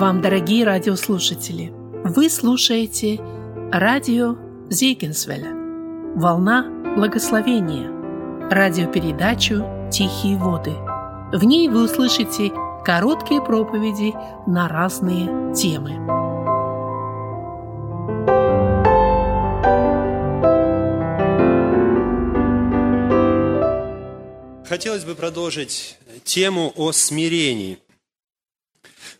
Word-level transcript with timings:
вам, 0.00 0.22
дорогие 0.22 0.64
радиослушатели! 0.64 1.74
Вы 2.04 2.30
слушаете 2.30 3.20
радио 3.70 4.34
Зейгенсвеля 4.70 5.52
«Волна 6.16 6.94
благословения» 6.96 7.90
радиопередачу 8.50 9.62
«Тихие 9.92 10.38
воды». 10.38 10.72
В 11.34 11.44
ней 11.44 11.68
вы 11.68 11.84
услышите 11.84 12.50
короткие 12.82 13.42
проповеди 13.42 14.14
на 14.46 14.68
разные 14.68 15.54
темы. 15.54 15.98
Хотелось 24.66 25.04
бы 25.04 25.14
продолжить 25.14 25.98
тему 26.24 26.72
о 26.74 26.92
смирении. 26.92 27.76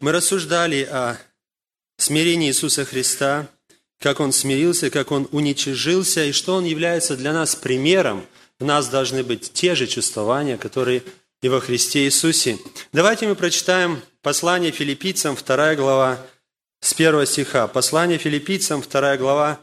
Мы 0.01 0.13
рассуждали 0.13 0.83
о 0.85 1.19
смирении 1.99 2.49
Иисуса 2.49 2.87
Христа, 2.87 3.49
как 4.01 4.21
Он 4.21 4.33
смирился, 4.33 4.89
как 4.89 5.13
Он 5.13 5.29
уничижился, 5.31 6.25
и 6.25 6.33
что 6.33 6.55
Он 6.55 6.65
является 6.65 7.17
для 7.17 7.35
нас 7.35 7.55
примером. 7.55 8.27
В 8.59 8.65
нас 8.65 8.89
должны 8.89 9.23
быть 9.23 9.53
те 9.53 9.75
же 9.75 9.87
чувствования, 9.87 10.57
которые 10.57 11.03
и 11.43 11.49
во 11.49 11.61
Христе 11.61 12.05
Иисусе. 12.05 12.59
Давайте 12.93 13.27
мы 13.29 13.35
прочитаем 13.35 14.03
послание 14.23 14.73
филиппийцам, 14.73 15.37
2 15.37 15.75
глава, 15.77 16.27
с 16.81 16.93
1 16.95 17.27
стиха. 17.27 17.67
Послание 17.69 18.19
филиппийцам, 18.19 18.83
2 18.83 19.17
глава, 19.19 19.61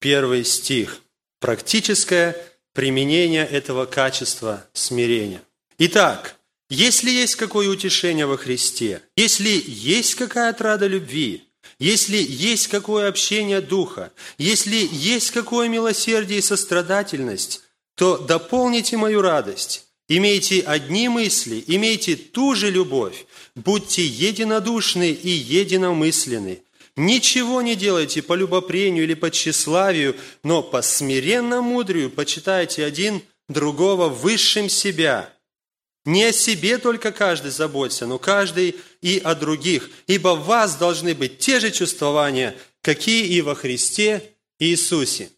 1 0.00 0.44
стих. 0.44 1.00
Практическое 1.40 2.36
применение 2.72 3.46
этого 3.46 3.84
качества 3.84 4.66
смирения. 4.72 5.42
Итак, 5.78 6.36
если 6.74 7.10
есть 7.10 7.36
какое 7.36 7.68
утешение 7.68 8.26
во 8.26 8.36
Христе, 8.36 9.00
если 9.16 9.62
есть 9.64 10.16
какая 10.16 10.50
отрада 10.50 10.88
любви, 10.88 11.44
если 11.78 12.16
есть 12.16 12.66
какое 12.66 13.08
общение 13.08 13.60
Духа, 13.60 14.12
если 14.38 14.88
есть 14.90 15.30
какое 15.30 15.68
милосердие 15.68 16.40
и 16.40 16.42
сострадательность, 16.42 17.62
то 17.94 18.18
дополните 18.18 18.96
мою 18.96 19.22
радость. 19.22 19.84
Имейте 20.08 20.60
одни 20.60 21.08
мысли, 21.08 21.62
имейте 21.66 22.16
ту 22.16 22.56
же 22.56 22.70
любовь, 22.70 23.24
будьте 23.54 24.04
единодушны 24.04 25.12
и 25.12 25.30
единомысленны. 25.30 26.62
Ничего 26.96 27.62
не 27.62 27.76
делайте 27.76 28.20
по 28.20 28.34
любопрению 28.34 29.04
или 29.04 29.14
по 29.14 29.30
тщеславию, 29.30 30.16
но 30.42 30.62
по 30.62 30.82
смиренно 30.82 31.62
мудрию 31.62 32.10
почитайте 32.10 32.84
один 32.84 33.22
другого 33.48 34.08
высшим 34.08 34.68
себя– 34.68 35.30
не 36.04 36.24
о 36.24 36.32
себе 36.32 36.78
только 36.78 37.12
каждый 37.12 37.50
заботится, 37.50 38.06
но 38.06 38.18
каждый 38.18 38.76
и 39.00 39.20
о 39.24 39.34
других, 39.34 39.90
ибо 40.06 40.34
в 40.34 40.44
вас 40.44 40.76
должны 40.76 41.14
быть 41.14 41.38
те 41.38 41.60
же 41.60 41.70
чувствования, 41.70 42.54
какие 42.82 43.26
и 43.26 43.40
во 43.40 43.54
Христе 43.54 44.34
Иисусе. 44.58 45.30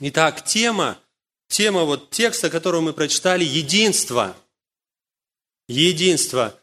Итак, 0.00 0.44
тема, 0.44 0.98
тема 1.48 1.84
вот 1.84 2.10
текста, 2.10 2.48
который 2.48 2.80
мы 2.80 2.94
прочитали, 2.94 3.44
единство. 3.44 4.36
Единство. 5.68 6.58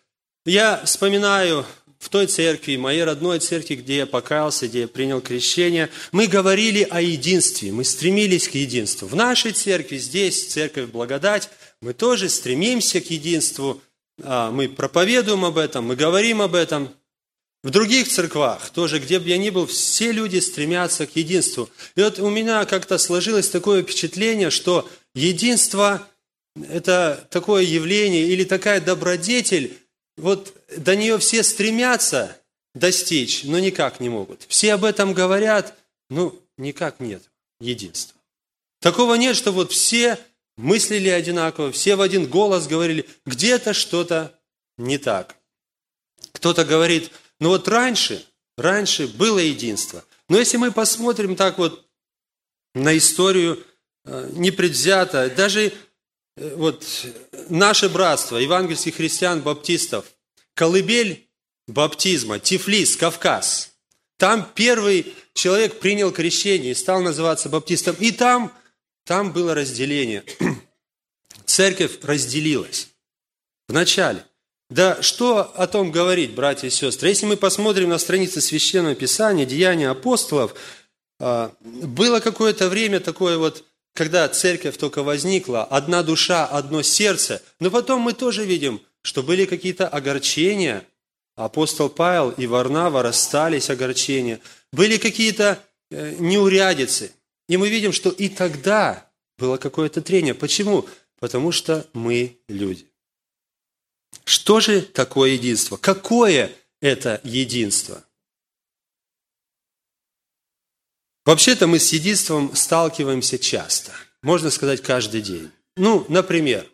Я 0.46 0.84
вспоминаю 0.84 1.66
в 2.00 2.10
той 2.10 2.28
церкви, 2.28 2.78
моей 2.78 3.04
родной 3.04 3.40
церкви, 3.40 3.76
где 3.76 3.98
я 3.98 4.06
покаялся, 4.06 4.68
где 4.68 4.82
я 4.82 4.88
принял 4.88 5.22
крещение, 5.22 5.90
мы 6.12 6.28
говорили 6.28 6.86
о 6.90 7.00
единстве, 7.00 7.72
мы 7.72 7.84
стремились 7.86 8.50
к 8.50 8.56
единству. 8.56 9.08
В 9.08 9.16
нашей 9.16 9.52
церкви, 9.52 9.98
здесь, 9.98 10.48
церковь 10.48 10.90
Благодать– 10.90 11.50
мы 11.84 11.94
тоже 11.94 12.30
стремимся 12.30 13.02
к 13.02 13.12
единству, 13.12 13.82
а, 14.24 14.52
мы 14.52 14.70
проповедуем 14.70 15.44
об 15.44 15.58
этом, 15.58 15.86
мы 15.86 15.98
говорим 15.98 16.42
об 16.42 16.56
этом. 16.56 16.90
В 17.62 17.70
других 17.70 18.08
церквах, 18.08 18.70
тоже, 18.70 19.00
где 19.00 19.20
бы 19.20 19.28
я 19.28 19.38
ни 19.38 19.50
был, 19.50 19.66
все 19.66 20.12
люди 20.14 20.40
стремятся 20.40 21.06
к 21.08 21.16
единству. 21.18 21.70
И 21.96 22.02
вот 22.02 22.20
у 22.20 22.30
меня 22.30 22.64
как-то 22.66 22.98
сложилось 22.98 23.50
такое 23.50 23.84
впечатление, 23.84 24.50
что 24.50 24.90
единство– 25.14 26.08
это 26.70 27.28
такое 27.30 27.64
явление 27.64 28.28
или 28.28 28.46
такая 28.46 28.80
добродетель, 28.80 29.78
вот 30.16 30.56
до 30.78 30.96
нее 30.96 31.18
все 31.18 31.44
стремятся 31.44 32.38
достичь, 32.74 33.44
но 33.44 33.60
никак 33.60 34.00
не 34.00 34.08
могут. 34.08 34.46
Все 34.48 34.74
об 34.74 34.86
этом 34.86 35.14
говорят, 35.14 35.76
но 36.10 36.34
никак 36.58 37.02
нет 37.02 37.24
единства. 37.60 38.18
Такого 38.80 39.16
нет, 39.16 39.36
что 39.36 39.52
вот 39.52 39.72
все 39.74 40.18
мыслили 40.58 41.10
одинаково, 41.10 41.72
все 41.72 41.96
в 41.96 42.02
один 42.02 42.28
голос 42.28 42.68
говорили, 42.68 43.08
где-то 43.26 43.74
что-то 43.74 44.40
не 44.78 44.98
так. 44.98 45.36
Кто-то 46.32 46.66
говорит, 46.66 47.12
ну 47.40 47.50
вот 47.50 47.68
раньше, 47.68 48.26
раньше 48.58 49.08
было 49.08 49.40
единство. 49.40 50.04
Но 50.30 50.38
если 50.38 50.58
мы 50.58 50.72
посмотрим 50.72 51.36
так 51.36 51.58
вот 51.58 51.86
на 52.74 52.98
историю 52.98 53.64
э, 54.06 54.30
непредвзято, 54.34 55.30
даже 55.30 55.74
э, 56.38 56.56
вот 56.56 56.86
наше 57.50 57.90
братство 57.90 58.38
евангельских 58.38 58.96
христиан, 58.96 59.42
баптистов, 59.42 60.06
колыбель 60.56 61.28
баптизма, 61.68 62.40
Тифлис, 62.40 62.96
Кавказ, 62.96 63.74
там 64.18 64.50
первый 64.56 65.14
человек 65.34 65.80
принял 65.80 66.12
крещение 66.12 66.72
и 66.72 66.76
стал 66.76 67.02
называться 67.02 67.50
баптистом. 67.50 67.96
И 68.00 68.12
там 68.12 68.54
там 69.06 69.34
было 69.34 69.54
разделение. 69.54 70.24
Церковь 71.46 72.00
разделилась. 72.02 72.90
Вначале. 73.68 74.24
Да 74.70 75.02
что 75.02 75.42
о 75.56 75.68
том 75.68 75.92
говорить, 75.92 76.34
братья 76.34 76.68
и 76.68 76.72
сестры? 76.72 77.10
Если 77.10 77.26
мы 77.26 77.38
посмотрим 77.38 77.90
на 77.90 77.98
страницы 77.98 78.42
Священного 78.42 78.96
Писания, 78.96 79.46
Деяния 79.46 79.90
апостолов, 79.90 80.56
а, 81.20 81.54
было 81.62 82.20
какое-то 82.22 82.70
время 82.70 83.00
такое 83.00 83.38
вот, 83.38 83.66
когда 83.94 84.28
церковь 84.30 84.78
только 84.78 85.04
возникла, 85.04 85.64
одна 85.64 86.02
душа, 86.02 86.46
одно 86.46 86.82
сердце, 86.82 87.44
но 87.60 87.70
потом 87.70 88.02
мы 88.02 88.14
тоже 88.14 88.46
видим, 88.46 88.82
что 89.04 89.22
были 89.22 89.46
какие-то 89.46 89.88
огорчения. 89.88 90.88
Апостол 91.36 91.90
Павел 91.90 92.32
и 92.32 92.48
Варнава 92.48 93.04
расстались, 93.04 93.70
огорчения. 93.70 94.40
Были 94.72 94.98
какие-то 94.98 95.62
э, 95.92 96.16
неурядицы– 96.20 97.12
и 97.48 97.58
мы 97.58 97.70
видим, 97.70 97.92
что 97.92 98.10
и 98.10 98.30
тогда 98.30 99.10
было 99.38 99.58
какое-то 99.58 100.02
трение. 100.02 100.34
Почему? 100.34 100.88
Потому 101.20 101.52
что 101.52 101.88
мы 101.94 102.38
люди. 102.48 102.88
Что 104.26 104.60
же 104.60 104.82
такое 104.82 105.32
единство? 105.32 105.78
Какое 105.78 106.52
это 106.82 107.20
единство? 107.24 108.04
Вообще-то 111.26 111.68
мы 111.68 111.80
с 111.80 111.94
единством 111.94 112.56
сталкиваемся 112.56 113.40
часто. 113.40 113.94
Можно 114.22 114.50
сказать, 114.50 114.82
каждый 114.82 115.22
день. 115.22 115.52
Ну, 115.76 116.06
например, 116.10 116.70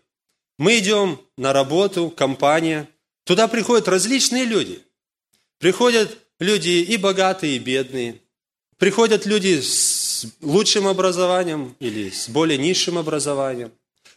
мы 0.58 0.80
идем 0.80 1.22
на 1.38 1.54
работу, 1.54 2.10
компания, 2.10 2.90
туда 3.24 3.48
приходят 3.48 3.88
различные 3.88 4.46
люди. 4.46 4.84
Приходят 5.60 6.18
люди 6.40 6.70
и 6.70 6.98
богатые, 6.98 7.56
и 7.56 7.60
бедные. 7.60 8.22
Приходят 8.78 9.26
люди 9.26 9.62
с 9.62 9.99
с 10.20 10.28
лучшим 10.42 10.88
образованием 10.88 11.76
или 11.80 12.10
с 12.10 12.28
более 12.30 12.58
низшим 12.58 12.98
образованием. 12.98 13.72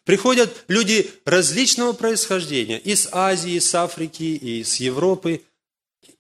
Приходят 0.05 0.65
люди 0.67 1.11
различного 1.25 1.93
происхождения, 1.93 2.79
из 2.79 3.09
Азии, 3.13 3.53
из 3.53 3.73
Африки, 3.75 4.23
из 4.23 4.77
Европы. 4.77 5.43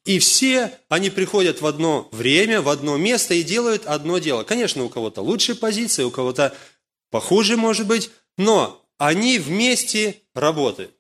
И 0.05 0.19
все 0.21 0.73
они 0.89 1.11
приходят 1.11 1.61
в 1.61 1.67
одно 1.67 2.09
время, 2.13 2.61
в 2.61 2.69
одно 2.69 2.97
место 2.97 3.35
и 3.35 3.43
делают 3.43 3.87
одно 3.87 4.19
дело. 4.19 4.45
Конечно, 4.45 4.85
у 4.85 4.89
кого-то 4.89 5.21
лучшие 5.21 5.57
позиции, 5.57 6.05
у 6.05 6.11
кого-то 6.11 6.55
похуже, 7.11 7.57
может 7.57 7.87
быть, 7.87 8.11
но 8.39 8.85
они 8.99 9.39
вместе 9.39 10.17
работают. 10.35 10.93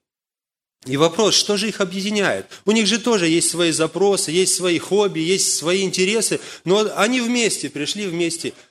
И 0.86 0.96
вопрос, 0.96 1.34
что 1.34 1.56
же 1.56 1.68
их 1.68 1.80
объединяет? 1.80 2.46
У 2.64 2.72
них 2.72 2.88
же 2.88 2.98
тоже 2.98 3.28
есть 3.28 3.48
свои 3.48 3.70
запросы, 3.70 4.32
есть 4.32 4.56
свои 4.56 4.80
хобби, 4.80 5.20
есть 5.20 5.54
свои 5.54 5.84
интересы, 5.84 6.40
но 6.64 6.90
они 6.96 7.20
вместе 7.20 7.70
пришли 7.70 8.08
вместе– 8.08 8.54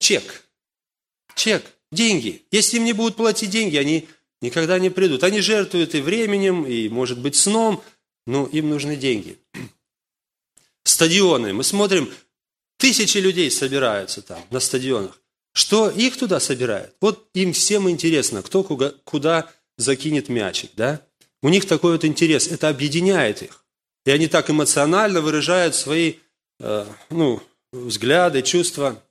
чек. 0.00 0.44
Чек, 1.36 1.64
деньги. 1.92 2.44
Если 2.50 2.78
им 2.78 2.84
не 2.84 2.92
будут 2.92 3.16
платить 3.16 3.50
деньги, 3.50 3.76
они 3.76 4.08
никогда 4.40 4.80
не 4.80 4.90
придут. 4.90 5.22
Они 5.22 5.40
жертвуют 5.40 5.94
и 5.94 6.00
временем, 6.00 6.66
и, 6.66 6.88
может 6.88 7.20
быть, 7.20 7.36
сном, 7.36 7.82
но 8.26 8.46
им 8.46 8.68
нужны 8.68 8.96
деньги. 8.96 9.38
Стадионы. 10.84 11.52
Мы 11.52 11.62
смотрим, 11.62 12.12
тысячи 12.78 13.18
людей 13.18 13.50
собираются 13.50 14.22
там, 14.22 14.42
на 14.50 14.58
стадионах. 14.58 15.20
Что 15.52 15.90
их 15.90 16.16
туда 16.16 16.40
собирают? 16.40 16.94
Вот 17.00 17.28
им 17.34 17.52
всем 17.52 17.88
интересно, 17.88 18.42
кто 18.42 18.62
куда 18.62 19.52
закинет 19.76 20.28
мячик, 20.28 20.70
да? 20.76 21.00
У 21.42 21.48
них 21.48 21.66
такой 21.66 21.92
вот 21.92 22.04
интерес, 22.04 22.48
это 22.48 22.68
объединяет 22.68 23.42
их. 23.42 23.64
И 24.04 24.10
они 24.10 24.28
так 24.28 24.50
эмоционально 24.50 25.20
выражают 25.20 25.74
свои 25.74 26.14
э, 26.60 26.86
ну, 27.10 27.42
взгляды, 27.72 28.42
чувства. 28.42 29.02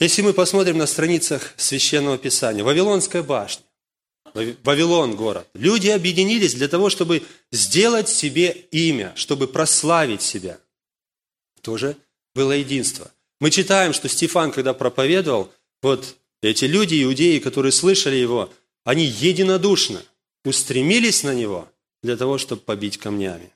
Если 0.00 0.22
мы 0.22 0.32
посмотрим 0.32 0.78
на 0.78 0.86
страницах 0.86 1.52
Священного 1.58 2.16
Писания, 2.18 2.64
Вавилонская 2.64 3.22
башня, 3.22 3.64
Вавилон 4.34 5.16
город. 5.16 5.48
Люди 5.54 5.88
объединились 5.88 6.54
для 6.54 6.68
того, 6.68 6.88
чтобы 6.88 7.22
сделать 7.50 8.08
себе 8.08 8.50
имя, 8.70 9.12
чтобы 9.16 9.48
прославить 9.48 10.22
себя. 10.22 10.58
Тоже 11.62 11.96
было 12.34 12.52
единство. 12.52 13.10
Мы 13.40 13.50
читаем, 13.50 13.92
что 13.92 14.08
Стефан, 14.08 14.52
когда 14.52 14.72
проповедовал, 14.72 15.52
вот 15.82 16.16
эти 16.42 16.64
люди, 16.64 17.02
иудеи, 17.02 17.38
которые 17.38 17.72
слышали 17.72 18.16
его, 18.16 18.52
они 18.84 19.04
единодушно 19.04 20.02
устремились 20.44 21.22
на 21.22 21.34
него 21.34 21.68
для 22.02 22.16
того, 22.16 22.38
чтобы 22.38 22.62
побить 22.62 22.98
камнями. 22.98 23.52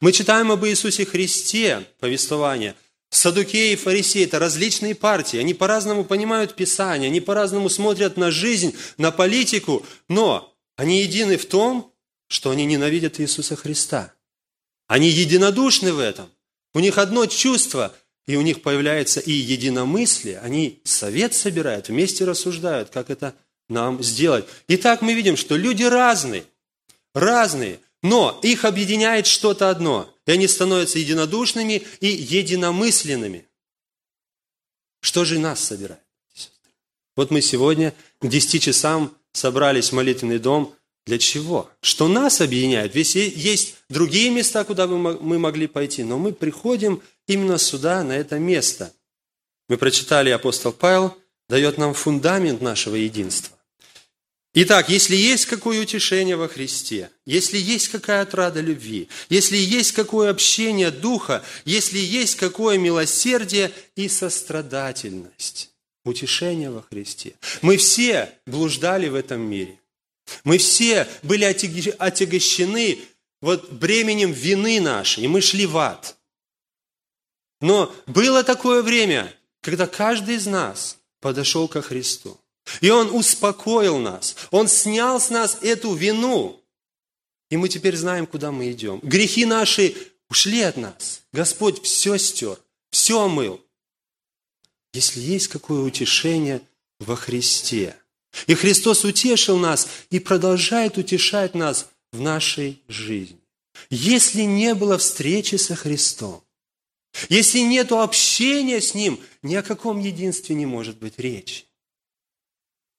Мы 0.00 0.12
читаем 0.12 0.50
об 0.50 0.64
Иисусе 0.64 1.04
Христе, 1.04 1.86
повествование. 2.00 2.74
Садукеи 3.10 3.72
и 3.72 3.76
фарисеи– 3.76 4.24
это 4.24 4.38
различные 4.38 4.94
партии. 4.94 5.38
Они 5.38 5.54
по-разному 5.54 6.04
понимают 6.04 6.54
Писание, 6.54 7.08
они 7.08 7.20
по-разному 7.20 7.68
смотрят 7.68 8.16
на 8.16 8.30
жизнь, 8.30 8.76
на 8.98 9.10
политику, 9.10 9.84
но 10.08 10.54
они 10.76 11.02
едины 11.02 11.38
в 11.38 11.46
том, 11.46 11.92
что 12.28 12.50
они 12.50 12.66
ненавидят 12.66 13.18
Иисуса 13.18 13.56
Христа. 13.56 14.12
Они 14.86 15.08
единодушны 15.08 15.92
в 15.92 15.98
этом. 15.98 16.30
У 16.74 16.80
них 16.80 16.98
одно 16.98 17.26
чувство, 17.26 17.94
и 18.26 18.36
у 18.36 18.42
них 18.42 18.62
появляется 18.62 19.20
и 19.20 19.32
единомыслие. 19.32 20.38
Они 20.40 20.80
совет 20.84 21.34
собирают, 21.34 21.88
вместе 21.88 22.24
рассуждают, 22.24 22.90
как 22.90 23.08
это 23.08 23.34
нам 23.68 24.02
сделать. 24.02 24.44
Итак, 24.68 25.00
мы 25.00 25.14
видим, 25.14 25.36
что 25.36 25.56
люди 25.56 25.82
разные, 25.82 26.44
разные, 27.14 27.80
но 28.02 28.38
их 28.42 28.64
объединяет 28.64 29.26
что-то 29.26 29.70
одно, 29.70 30.14
и 30.26 30.32
они 30.32 30.46
становятся 30.46 30.98
единодушными 30.98 31.82
и 32.00 32.06
единомысленными. 32.06 33.46
Что 35.00 35.24
же 35.24 35.38
нас 35.38 35.60
собирает? 35.60 36.02
Вот 37.16 37.30
мы 37.30 37.42
сегодня 37.42 37.94
к 38.20 38.28
10 38.28 38.62
часам 38.62 39.16
собрались 39.32 39.90
в 39.90 39.94
молитвенный 39.94 40.38
дом. 40.38 40.74
Для 41.04 41.18
чего? 41.18 41.68
Что 41.80 42.06
нас 42.06 42.40
объединяет? 42.40 42.94
Ведь 42.94 43.14
есть 43.16 43.74
другие 43.88 44.30
места, 44.30 44.62
куда 44.64 44.86
мы 44.86 45.38
могли 45.38 45.66
пойти, 45.66 46.04
но 46.04 46.18
мы 46.18 46.32
приходим 46.32 47.02
именно 47.26 47.58
сюда, 47.58 48.04
на 48.04 48.12
это 48.12 48.38
место. 48.38 48.92
Мы 49.68 49.78
прочитали, 49.78 50.30
апостол 50.30 50.72
Павел 50.72 51.16
дает 51.48 51.78
нам 51.78 51.94
фундамент 51.94 52.60
нашего 52.60 52.94
единства. 52.94 53.57
Итак, 54.60 54.88
если 54.88 55.14
есть 55.14 55.46
какое 55.46 55.80
утешение 55.80 56.34
во 56.34 56.48
Христе, 56.48 57.12
если 57.24 57.56
есть 57.56 57.86
какая 57.90 58.22
отрада 58.22 58.60
любви, 58.60 59.08
если 59.28 59.56
есть 59.56 59.92
какое 59.92 60.30
общение 60.30 60.90
Духа, 60.90 61.44
если 61.64 61.98
есть 61.98 62.34
какое 62.34 62.76
милосердие 62.76 63.70
и 63.94 64.08
сострадательность, 64.08 65.70
утешение 66.04 66.72
во 66.72 66.82
Христе. 66.82 67.36
Мы 67.62 67.76
все 67.76 68.34
блуждали 68.46 69.06
в 69.06 69.14
этом 69.14 69.42
мире. 69.42 69.78
Мы 70.42 70.58
все 70.58 71.06
были 71.22 71.44
отягощены 71.44 72.98
вот 73.40 73.70
бременем 73.70 74.32
вины 74.32 74.80
нашей, 74.80 75.22
и 75.22 75.28
мы 75.28 75.40
шли 75.40 75.66
в 75.66 75.78
ад. 75.78 76.16
Но 77.60 77.94
было 78.08 78.42
такое 78.42 78.82
время, 78.82 79.32
когда 79.60 79.86
каждый 79.86 80.34
из 80.34 80.46
нас 80.46 80.98
подошел 81.20 81.68
ко 81.68 81.80
Христу. 81.80 82.40
И 82.80 82.90
Он 82.90 83.10
успокоил 83.10 83.98
нас. 83.98 84.36
Он 84.50 84.68
снял 84.68 85.20
с 85.20 85.30
нас 85.30 85.58
эту 85.62 85.94
вину. 85.94 86.60
И 87.50 87.56
мы 87.56 87.68
теперь 87.68 87.96
знаем, 87.96 88.26
куда 88.26 88.52
мы 88.52 88.70
идем. 88.70 89.00
Грехи 89.02 89.46
наши 89.46 89.94
ушли 90.28 90.60
от 90.60 90.76
нас. 90.76 91.22
Господь 91.32 91.82
все 91.82 92.18
стер, 92.18 92.58
все 92.90 93.20
омыл. 93.20 93.60
Если 94.92 95.20
есть 95.20 95.48
какое 95.48 95.80
утешение 95.80 96.60
во 96.98 97.16
Христе. 97.16 97.96
И 98.46 98.54
Христос 98.54 99.04
утешил 99.04 99.56
нас 99.56 99.88
и 100.10 100.18
продолжает 100.18 100.98
утешать 100.98 101.54
нас 101.54 101.88
в 102.12 102.20
нашей 102.20 102.82
жизни. 102.88 103.38
Если 103.90 104.42
не 104.42 104.74
было 104.74 104.98
встречи 104.98 105.56
со 105.56 105.74
Христом, 105.74 106.42
если 107.28 107.60
нет 107.60 107.92
общения 107.92 108.80
с 108.80 108.94
Ним, 108.94 109.20
ни 109.42 109.54
о 109.54 109.62
каком 109.62 109.98
единстве 109.98 110.54
не 110.54 110.66
может 110.66 110.98
быть 110.98 111.18
речи. 111.18 111.64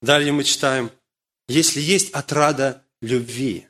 Далее 0.01 0.31
мы 0.31 0.43
читаем, 0.43 0.91
если 1.47 1.81
есть 1.81 2.11
отрада 2.11 2.83
любви. 3.01 3.67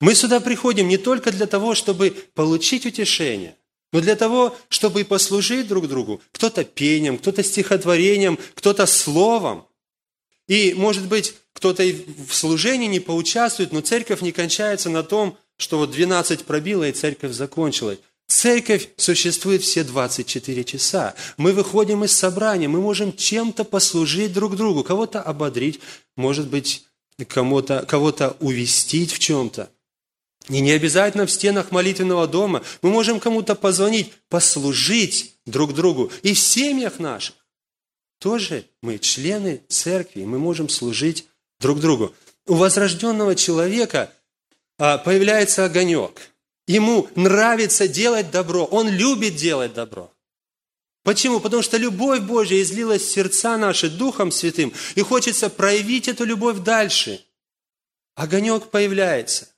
Мы 0.00 0.14
сюда 0.14 0.40
приходим 0.40 0.88
не 0.88 0.98
только 0.98 1.32
для 1.32 1.46
того, 1.46 1.74
чтобы 1.74 2.10
получить 2.34 2.86
утешение, 2.86 3.56
но 3.92 4.00
для 4.00 4.14
того, 4.14 4.56
чтобы 4.68 5.04
послужить 5.04 5.66
друг 5.66 5.88
другу. 5.88 6.20
Кто-то 6.32 6.64
пением, 6.64 7.18
кто-то 7.18 7.42
стихотворением, 7.42 8.38
кто-то 8.54 8.86
словом. 8.86 9.66
И, 10.46 10.74
может 10.74 11.08
быть, 11.08 11.34
кто-то 11.52 11.82
и 11.82 11.92
в 12.28 12.32
служении 12.32 12.86
не 12.86 13.00
поучаствует, 13.00 13.72
но 13.72 13.80
церковь 13.80 14.20
не 14.20 14.32
кончается 14.32 14.90
на 14.90 15.02
том, 15.02 15.36
что 15.56 15.78
вот 15.78 15.90
12 15.90 16.44
пробило, 16.44 16.88
и 16.88 16.92
церковь 16.92 17.32
закончилась. 17.32 17.98
Церковь 18.28 18.90
существует 18.98 19.62
все 19.62 19.84
24 19.84 20.64
часа. 20.64 21.14
Мы 21.38 21.52
выходим 21.52 22.04
из 22.04 22.12
собрания, 22.12 22.68
мы 22.68 22.80
можем 22.80 23.16
чем-то 23.16 23.64
послужить 23.64 24.34
друг 24.34 24.54
другу, 24.54 24.84
кого-то 24.84 25.22
ободрить, 25.22 25.80
может 26.14 26.48
быть, 26.48 26.84
кого-то 27.26 27.86
кого 27.88 28.12
увестить 28.40 29.12
в 29.12 29.18
чем-то. 29.18 29.70
И 30.50 30.60
не 30.60 30.72
обязательно 30.72 31.24
в 31.26 31.30
стенах 31.30 31.70
молитвенного 31.72 32.26
дома. 32.26 32.62
Мы 32.82 32.90
можем 32.90 33.18
кому-то 33.18 33.54
позвонить, 33.54 34.12
послужить 34.28 35.34
друг 35.46 35.72
другу. 35.72 36.12
И 36.22 36.34
в 36.34 36.38
семьях 36.38 36.98
наших 36.98 37.34
тоже 38.18 38.64
мы 38.82 38.98
члены 38.98 39.62
церкви, 39.68 40.24
мы 40.24 40.38
можем 40.38 40.68
служить 40.68 41.26
друг 41.60 41.80
другу. 41.80 42.14
У 42.46 42.54
возрожденного 42.54 43.34
человека 43.34 44.12
а, 44.78 44.98
появляется 44.98 45.64
огонек– 45.64 46.30
Ему 46.68 47.08
нравится 47.16 47.88
делать 47.88 48.30
добро. 48.30 48.64
Он 48.66 48.88
любит 48.88 49.34
делать 49.34 49.72
добро. 49.72 50.12
Почему? 51.02 51.40
Потому 51.40 51.62
что 51.62 51.78
любовь 51.78 52.20
Божья 52.20 52.60
излилась 52.60 53.02
в 53.02 53.10
сердца 53.10 53.56
наши 53.56 53.88
Духом 53.88 54.30
Святым, 54.30 54.74
и 54.94 55.00
хочется 55.00 55.48
проявить 55.48 56.06
эту 56.06 56.24
любовь 56.24 56.58
дальше. 56.58 57.24
Огонек 58.14 58.68
появляется. 58.68 59.48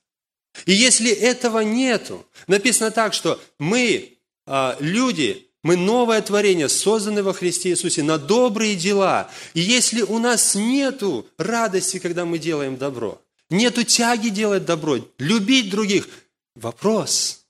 И 0.65 0.71
если 0.71 1.11
этого 1.11 1.59
нету, 1.59 2.25
написано 2.47 2.91
так, 2.91 3.13
что 3.13 3.41
мы, 3.59 4.17
а, 4.47 4.77
люди, 4.79 5.49
мы 5.63 5.75
новое 5.75 6.21
творение, 6.21 6.69
созданы 6.69 7.23
во 7.23 7.33
Христе 7.33 7.71
Иисусе 7.71 8.03
на 8.03 8.17
добрые 8.17 8.75
дела. 8.75 9.29
И 9.53 9.59
если 9.59 10.01
у 10.01 10.17
нас 10.17 10.55
нету 10.55 11.27
радости, 11.37 11.99
когда 11.99 12.23
мы 12.23 12.39
делаем 12.39 12.77
добро, 12.77 13.21
нету 13.49 13.83
тяги 13.83 14.29
делать 14.29 14.63
добро, 14.63 14.99
любить 15.17 15.69
других, 15.69 16.07
Вопрос, 16.55 17.45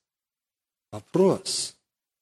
вопрос, 0.91 1.75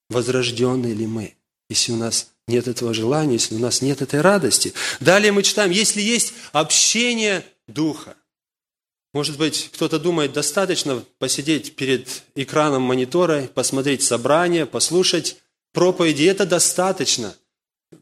возрожденные 0.10 0.94
ли 0.94 1.08
мы, 1.08 1.36
если 1.70 1.92
у 1.92 1.98
нас 1.98 2.30
нет 2.48 2.68
этого 2.68 2.94
желания, 2.94 3.34
если 3.34 3.56
у 3.56 3.60
нас 3.60 3.82
нет 3.82 4.02
этой 4.02 4.22
радости. 4.22 4.74
Далее 5.02 5.32
мы 5.32 5.44
читаем, 5.44 5.72
если 5.72 6.02
есть 6.02 6.34
общение 6.54 7.46
Духа. 7.68 8.16
Может 9.14 9.38
быть, 9.38 9.70
кто-то 9.74 10.00
думает, 10.00 10.34
достаточно 10.34 11.04
посидеть 11.18 11.76
перед 11.76 12.24
экраном 12.36 12.84
монитора, 12.84 13.44
посмотреть 13.48 14.02
собрание, 14.02 14.66
послушать 14.66 15.38
проповеди. 15.74 16.24
Это 16.24 16.46
достаточно. 16.46 17.36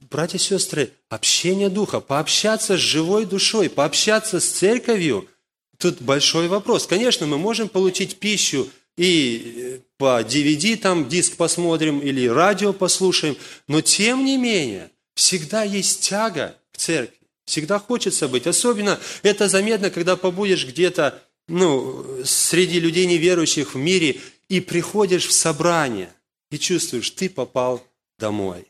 Братья 0.09 0.37
и 0.37 0.41
сестры, 0.41 0.93
общение 1.09 1.69
Духа, 1.69 1.99
пообщаться 1.99 2.77
с 2.77 2.79
живой 2.79 3.25
душой, 3.25 3.69
пообщаться 3.69 4.39
с 4.39 4.47
церковью– 4.47 5.27
Тут 5.77 6.01
большой 6.01 6.47
вопрос. 6.47 6.87
Конечно, 6.87 7.27
мы 7.27 7.37
можем 7.37 7.69
получить 7.69 8.17
пищу 8.17 8.69
и 8.97 9.53
э, 9.55 9.79
по 9.97 10.21
DVD 10.21 10.75
там 10.75 11.07
диск 11.07 11.35
посмотрим 11.35 11.99
или 11.99 12.27
радио 12.27 12.73
послушаем, 12.73 13.37
но 13.67 13.81
тем 13.81 14.25
не 14.25 14.37
менее 14.37 14.89
всегда 15.13 15.63
есть 15.63 16.01
тяга 16.01 16.57
к 16.71 16.77
церкви. 16.77 17.15
Всегда 17.45 17.77
хочется 17.79 18.27
быть. 18.27 18.47
Особенно 18.47 18.99
это 19.21 19.47
заметно, 19.47 19.91
когда 19.91 20.15
побудешь 20.15 20.65
где-то 20.65 21.23
ну, 21.47 22.23
среди 22.25 22.79
людей 22.79 23.05
неверующих 23.05 23.75
в 23.75 23.77
мире 23.77 24.19
и 24.49 24.59
приходишь 24.59 25.27
в 25.27 25.31
собрание 25.31 26.11
и 26.49 26.57
чувствуешь, 26.57 27.11
ты 27.11 27.29
попал 27.29 27.85
домой. 28.17 28.65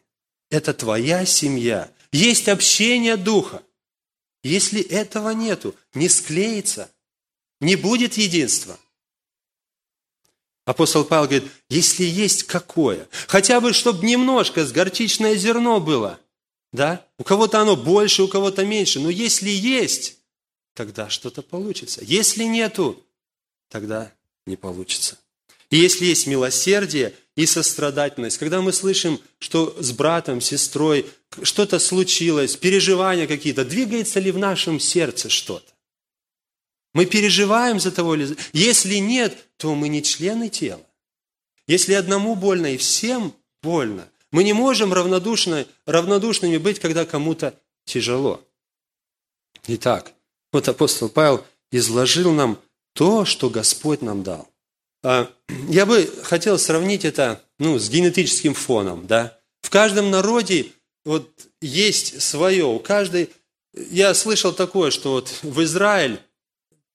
Это 0.52 0.74
твоя 0.74 1.26
семья. 1.26 1.90
Есть 2.12 2.50
общение 2.50 3.16
Духа. 3.16 3.64
Если 4.44 4.82
этого 4.82 5.30
нету, 5.32 5.74
не 5.94 6.10
склеится– 6.10 6.92
не 7.60 7.76
будет 7.76 8.18
единства. 8.18 8.78
Апостол 10.66 11.06
Павел 11.06 11.28
говорит, 11.28 11.52
если 11.70 12.04
есть 12.04 12.44
какое, 12.44 13.08
хотя 13.28 13.62
бы, 13.62 13.72
чтобы 13.72 14.06
немножко 14.06 14.66
с 14.66 14.72
горчичное 14.72 15.36
зерно 15.36 15.80
было, 15.80 16.20
да? 16.74 17.06
У 17.18 17.24
кого-то 17.24 17.62
оно 17.62 17.78
больше, 17.78 18.24
у 18.24 18.28
кого-то 18.28 18.66
меньше, 18.66 19.00
но 19.00 19.10
если 19.10 19.50
есть, 19.50 20.18
тогда 20.74 21.10
что-то 21.10 21.42
получится. 21.42 22.02
Если 22.04 22.44
нету, 22.44 23.02
тогда 23.70 24.12
не 24.46 24.58
получится. 24.58 25.18
И 25.70 25.78
если 25.78 26.06
есть 26.06 26.28
милосердие 26.28 27.14
и 27.36 27.46
сострадательность, 27.46 28.38
когда 28.38 28.62
мы 28.62 28.74
слышим, 28.74 29.20
что 29.40 29.76
с 29.80 29.92
братом, 29.92 30.42
сестрой 30.42 31.06
что-то 31.44 31.80
случилось, 31.80 32.56
переживания 32.56 33.28
какие-то, 33.28 33.66
двигается 33.66 34.20
ли 34.20 34.32
в 34.32 34.38
нашем 34.38 34.80
сердце 34.80 35.30
что-то? 35.30 35.77
Мы 36.94 37.06
переживаем 37.06 37.80
за 37.80 37.92
того 37.92 38.16
или... 38.16 38.36
Если 38.54 38.96
нет, 38.96 39.48
то 39.58 39.76
мы 39.76 39.88
не 39.88 40.02
члены 40.02 40.50
тела. 40.50 40.86
Если 41.68 41.94
одному 41.94 42.36
больно 42.36 42.74
и 42.74 42.78
всем 42.78 43.34
больно, 43.62 44.08
мы 44.32 44.44
не 44.44 44.54
можем 44.54 44.94
равнодушно, 44.94 45.66
равнодушными 45.86 46.58
быть, 46.58 46.80
когда 46.80 47.06
кому-то 47.06 47.54
тяжело. 47.86 48.42
Итак, 49.68 50.14
вот 50.52 50.68
апостол 50.68 51.10
Павел 51.10 51.46
изложил 51.72 52.32
нам 52.32 52.60
то, 52.94 53.26
что 53.26 53.50
Господь 53.50 54.02
нам 54.02 54.24
дал. 54.24 54.50
А, 55.04 55.30
я 55.70 55.86
бы 55.86 56.12
хотел 56.24 56.58
сравнить 56.58 57.06
это 57.06 57.44
ну, 57.60 57.78
с 57.78 57.90
генетическим 57.90 58.54
фоном. 58.54 59.08
Да? 59.08 59.38
В 59.62 59.70
каждом 59.70 60.10
народе 60.10 60.72
вот 61.06 61.30
есть 61.62 62.22
свое. 62.22 62.66
У 62.66 62.80
каждой... 62.80 63.30
Я 63.74 64.14
слышал 64.14 64.54
такое, 64.54 64.90
что 64.92 65.12
вот 65.12 65.34
в 65.44 65.62
Израиль 65.64 66.20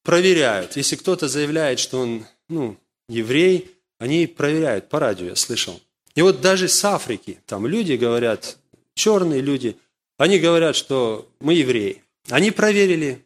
проверяют. 0.03 0.77
Если 0.77 0.97
кто-то 0.97 1.29
заявляет, 1.29 1.79
что 1.79 2.01
он 2.01 2.27
ну, 2.49 2.77
еврей, 3.09 3.71
они 3.99 4.27
проверяют 4.27 4.89
по 4.89 4.99
радио, 4.99 5.27
я 5.27 5.37
слышал. 5.37 5.81
И 6.15 6.23
вот 6.23 6.41
даже 6.41 6.69
с 6.69 6.85
Африки, 6.85 7.41
там 7.47 7.67
люди 7.67 7.95
говорят, 7.95 8.59
черные 8.95 9.41
люди, 9.41 9.77
они 10.19 10.39
говорят, 10.39 10.77
что 10.77 11.29
мы 11.41 11.55
евреи. 11.55 12.03
Они 12.29 12.51
проверили 12.51 13.25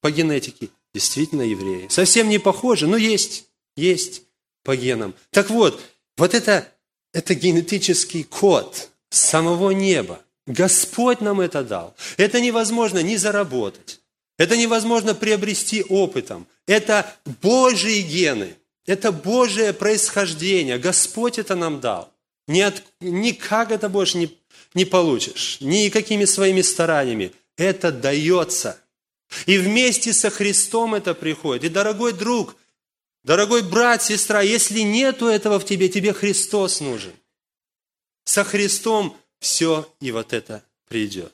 по 0.00 0.10
генетике, 0.10 0.68
действительно 0.94 1.42
евреи. 1.42 1.88
Совсем 1.88 2.28
не 2.28 2.38
похожи, 2.38 2.86
но 2.86 2.96
есть, 2.96 3.46
есть 3.76 4.22
по 4.62 4.76
генам. 4.76 5.14
Так 5.30 5.50
вот, 5.50 5.80
вот 6.16 6.34
это, 6.34 6.68
это 7.12 7.34
генетический 7.34 8.24
код 8.24 8.90
самого 9.10 9.70
неба. 9.70 10.20
Господь 10.46 11.20
нам 11.20 11.40
это 11.40 11.62
дал. 11.62 11.94
Это 12.16 12.40
невозможно 12.40 13.02
не 13.02 13.16
заработать. 13.16 14.00
Это 14.38 14.56
невозможно 14.56 15.14
приобрести 15.14 15.82
опытом. 15.82 16.46
Это 16.66 17.12
Божьи 17.42 18.00
гены. 18.00 18.56
Это 18.86 19.12
Божие 19.12 19.72
происхождение. 19.72 20.78
Господь 20.78 21.38
это 21.38 21.54
нам 21.56 21.80
дал. 21.80 22.12
Ни 22.46 22.60
от, 22.60 22.82
никак 23.00 23.72
это 23.72 23.88
больше 23.88 24.16
не, 24.16 24.38
не 24.74 24.84
получишь. 24.84 25.58
Никакими 25.60 26.24
своими 26.24 26.62
стараниями. 26.62 27.32
Это 27.56 27.90
дается. 27.92 28.80
И 29.46 29.58
вместе 29.58 30.12
со 30.12 30.30
Христом 30.30 30.94
это 30.94 31.12
приходит. 31.14 31.64
И, 31.64 31.68
дорогой 31.68 32.12
друг, 32.12 32.56
дорогой 33.24 33.62
брат, 33.62 34.02
сестра, 34.02 34.40
если 34.40 34.80
нету 34.80 35.26
этого 35.26 35.58
в 35.58 35.66
тебе, 35.66 35.88
тебе 35.88 36.12
Христос 36.12 36.80
нужен. 36.80 37.12
Со 38.24 38.44
Христом 38.44 39.16
все 39.40 39.92
и 40.00 40.12
вот 40.12 40.32
это 40.32 40.62
придет. 40.88 41.32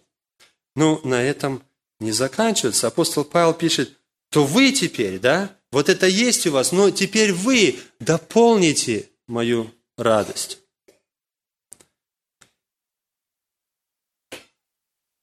Ну, 0.75 1.01
на 1.05 1.23
этом 1.23 1.63
не 2.05 2.13
заканчивается. 2.13 2.87
Апостол 2.87 3.25
Павел 3.25 3.55
пишет, 3.55 3.99
то 4.31 4.45
вы 4.45 4.73
теперь, 4.73 5.19
да, 5.19 5.57
вот 5.73 5.89
это 5.89 6.07
есть 6.07 6.47
у 6.47 6.53
вас, 6.53 6.71
но 6.71 6.91
теперь 6.91 7.33
вы 7.33 7.79
дополните 7.99 9.11
мою 9.27 9.71
радость. 9.97 10.59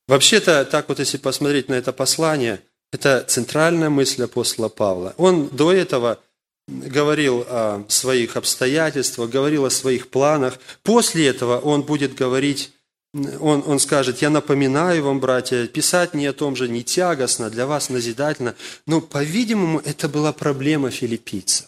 Вообще-то, 0.07 0.65
так 0.65 0.89
вот, 0.89 1.00
если 1.00 1.17
посмотреть 1.17 1.69
на 1.69 1.75
это 1.75 1.93
послание, 1.93 2.61
это 2.91 3.23
центральная 3.25 3.89
мысль 3.89 4.23
апостола 4.23 4.67
Павла. 4.67 5.13
Он 5.17 5.47
до 5.47 5.71
этого 5.71 6.19
говорил 6.67 7.45
о 7.47 7.85
своих 7.88 8.35
обстоятельствах, 8.35 9.29
говорил 9.29 9.65
о 9.65 9.69
своих 9.69 10.09
планах. 10.09 10.59
После 10.83 11.27
этого 11.27 11.59
он 11.59 11.83
будет 11.83 12.13
говорить 12.13 12.73
он, 13.13 13.63
он 13.68 13.80
скажет, 13.80 14.22
я 14.22 14.30
напоминаю 14.30 15.03
вам, 15.03 15.20
братья, 15.20 15.68
писать 15.68 16.13
не 16.13 16.25
о 16.27 16.34
том 16.34 16.56
же 16.56 16.70
не 16.70 16.84
тягостно, 16.84 17.50
для 17.50 17.65
вас 17.65 17.89
назидательно. 17.89 18.56
Но, 18.86 19.01
по-видимому, 19.01 19.80
это 19.84 20.08
была 20.08 20.32
проблема 20.32 20.91
филиппийцев. 20.91 21.68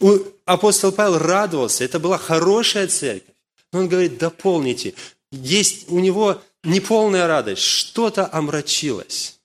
У, 0.00 0.18
апостол 0.44 0.92
Павел 0.92 1.18
радовался, 1.18 1.84
это 1.84 2.00
была 2.00 2.18
хорошая 2.18 2.88
церковь. 2.88 3.34
Но 3.72 3.80
он 3.80 3.88
говорит, 3.88 4.18
дополните. 4.18 4.94
Есть 5.30 5.88
у 5.88 5.98
него 6.00 6.42
неполная 6.64 7.26
радость, 7.26 7.62
что-то 7.62 8.28
омрачилось. 8.30 9.38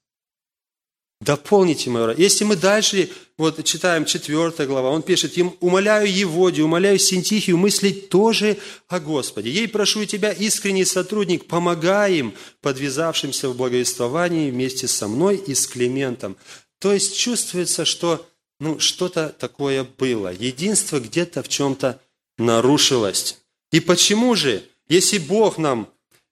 Дополните 1.20 1.92
радость. 1.92 2.20
Если 2.20 2.44
мы 2.44 2.56
дальше 2.56 3.10
вот 3.38 3.64
читаем 3.64 4.06
4 4.06 4.68
глава, 4.68 4.92
он 4.92 5.02
пишет, 5.02 5.36
им 5.38 5.56
умоляю 5.62 6.12
Еводию, 6.12 6.66
умоляю 6.66 7.00
Синтихию 7.00 7.58
мыслить 7.58 8.10
тоже 8.10 8.58
о 8.88 9.00
Господе. 9.00 9.50
Ей 9.50 9.68
прошу 9.68 10.06
тебя, 10.06 10.32
искренний 10.32 10.86
сотрудник, 10.86 11.48
помогай 11.48 12.18
им, 12.18 12.34
подвязавшимся 12.62 13.50
в 13.50 13.58
благовествовании 13.58 14.52
вместе 14.52 14.88
со 14.88 15.08
мной 15.08 15.38
и 15.38 15.56
с 15.56 15.66
Климентом. 15.66 16.38
То 16.80 16.94
есть 16.94 17.18
чувствуется, 17.18 17.84
что 17.84 18.28
ну, 18.60 18.80
что-то 18.80 19.30
такое 19.30 19.84
было. 19.84 20.32
Единство 20.32 21.00
где-то 21.00 21.42
в 21.42 21.48
чем-то 21.48 22.00
нарушилось. 22.38 23.40
И 23.72 23.80
почему 23.80 24.36
же, 24.36 24.64
если 24.88 25.18
Бог 25.18 25.58
нам 25.58 25.90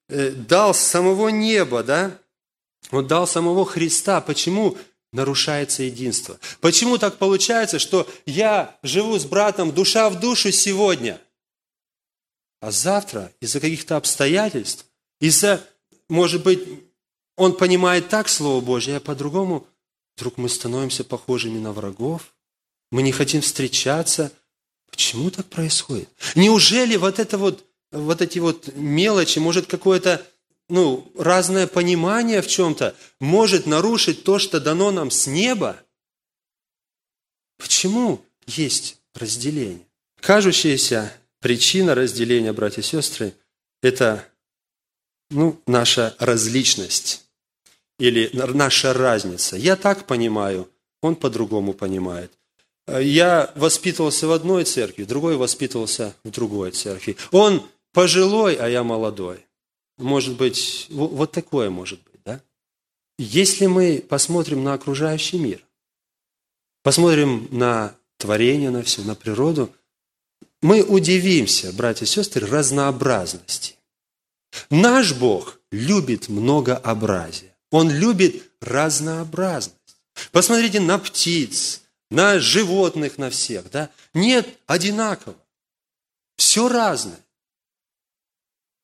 э, 0.10 0.30
дал 0.30 0.74
с 0.74 0.80
самого 0.80 1.30
неба, 1.30 1.84
да, 1.84 2.20
Он 2.92 3.08
дал 3.08 3.28
самого 3.28 3.66
Христа, 3.66 4.22
почему 4.22 4.78
нарушается 5.12 5.84
единство. 5.84 6.40
Почему 6.62 6.98
так 6.98 7.18
получается, 7.18 7.80
что 7.80 8.08
я 8.26 8.78
живу 8.84 9.18
с 9.18 9.26
братом 9.26 9.72
душа 9.72 10.10
в 10.10 10.20
душу 10.20 10.52
сегодня, 10.52 11.20
а 12.60 12.72
завтра 12.72 13.32
из-за 13.40 13.60
каких-то 13.60 13.96
обстоятельств, 13.96 14.86
из-за, 15.20 15.64
может 16.10 16.44
быть, 16.44 16.68
он 17.38 17.56
понимает 17.56 18.10
так 18.10 18.30
Слово 18.30 18.62
Божье, 18.62 18.98
а 18.98 19.00
по-другому, 19.00 19.68
вдруг 20.16 20.38
мы 20.38 20.50
становимся 20.50 21.04
похожими 21.04 21.60
на 21.60 21.72
врагов, 21.72 22.34
мы 22.92 23.02
не 23.02 23.12
хотим 23.12 23.42
встречаться. 23.42 24.32
Почему 24.90 25.30
так 25.30 25.48
происходит? 25.48 26.10
Неужели 26.36 26.96
вот 26.96 27.20
это 27.20 27.38
вот, 27.38 27.66
вот 27.92 28.22
эти 28.22 28.40
вот 28.40 28.74
мелочи, 28.76 29.40
может 29.40 29.68
какое-то 29.68 30.26
ну, 30.70 31.12
разное 31.18 31.68
понимание 31.68 32.42
в 32.42 32.48
чем-то 32.48 32.96
может 33.20 33.66
нарушить 33.66 34.24
то, 34.24 34.40
что 34.40 34.60
дано 34.60 34.92
нам 34.92 35.12
с 35.12 35.28
неба? 35.28 35.78
Почему 37.58 38.24
есть 38.48 39.00
разделение? 39.14 39.86
Кажущаяся 40.20 41.16
причина 41.40 41.94
разделения, 41.94 42.52
братья 42.52 42.82
и 42.82 42.86
сестры, 42.86 43.34
это 43.84 44.28
ну, 45.30 45.62
наша 45.68 46.16
различность 46.20 47.26
или 48.00 48.30
наша 48.34 48.94
разница. 48.94 49.56
Я 49.56 49.76
так 49.76 50.08
понимаю, 50.08 50.70
он 51.02 51.16
по-другому 51.16 51.74
понимает. 51.74 52.32
Я 52.88 53.52
воспитывался 53.56 54.28
в 54.28 54.32
одной 54.32 54.64
церкви, 54.64 55.04
другой 55.04 55.38
воспитывался 55.38 56.16
в 56.24 56.30
другой 56.30 56.72
церкви. 56.72 57.18
Он 57.32 57.68
пожилой, 57.94 58.56
а 58.56 58.68
я 58.68 58.84
молодой. 58.84 59.46
Может 59.98 60.36
быть, 60.36 60.88
вот 60.90 61.32
такое 61.32 61.70
может 61.70 62.02
быть, 62.04 62.22
да? 62.26 62.42
Если 63.18 63.66
мы 63.66 64.04
посмотрим 64.08 64.64
на 64.64 64.74
окружающий 64.74 65.38
мир, 65.38 65.66
посмотрим 66.84 67.48
на 67.52 67.96
творение, 68.18 68.70
на 68.70 68.84
все, 68.84 69.04
на 69.04 69.16
природу, 69.16 69.74
мы 70.62 70.84
удивимся, 70.84 71.72
братья 71.74 72.06
и 72.06 72.08
сестры, 72.08 72.46
разнообразности. 72.48 73.76
Наш 74.70 75.14
Бог 75.14 75.60
любит 75.72 76.30
многообразие. 76.30 77.56
Он 77.72 77.90
любит 77.90 78.52
разнообразность. 78.62 79.76
Посмотрите 80.32 80.80
на 80.80 80.98
птиц, 80.98 81.82
на 82.10 82.40
животных, 82.40 83.18
на 83.18 83.30
всех. 83.30 83.70
Да? 83.70 83.90
Нет 84.14 84.58
одинаково. 84.66 85.36
Все 86.38 86.68
разное. 86.68 87.20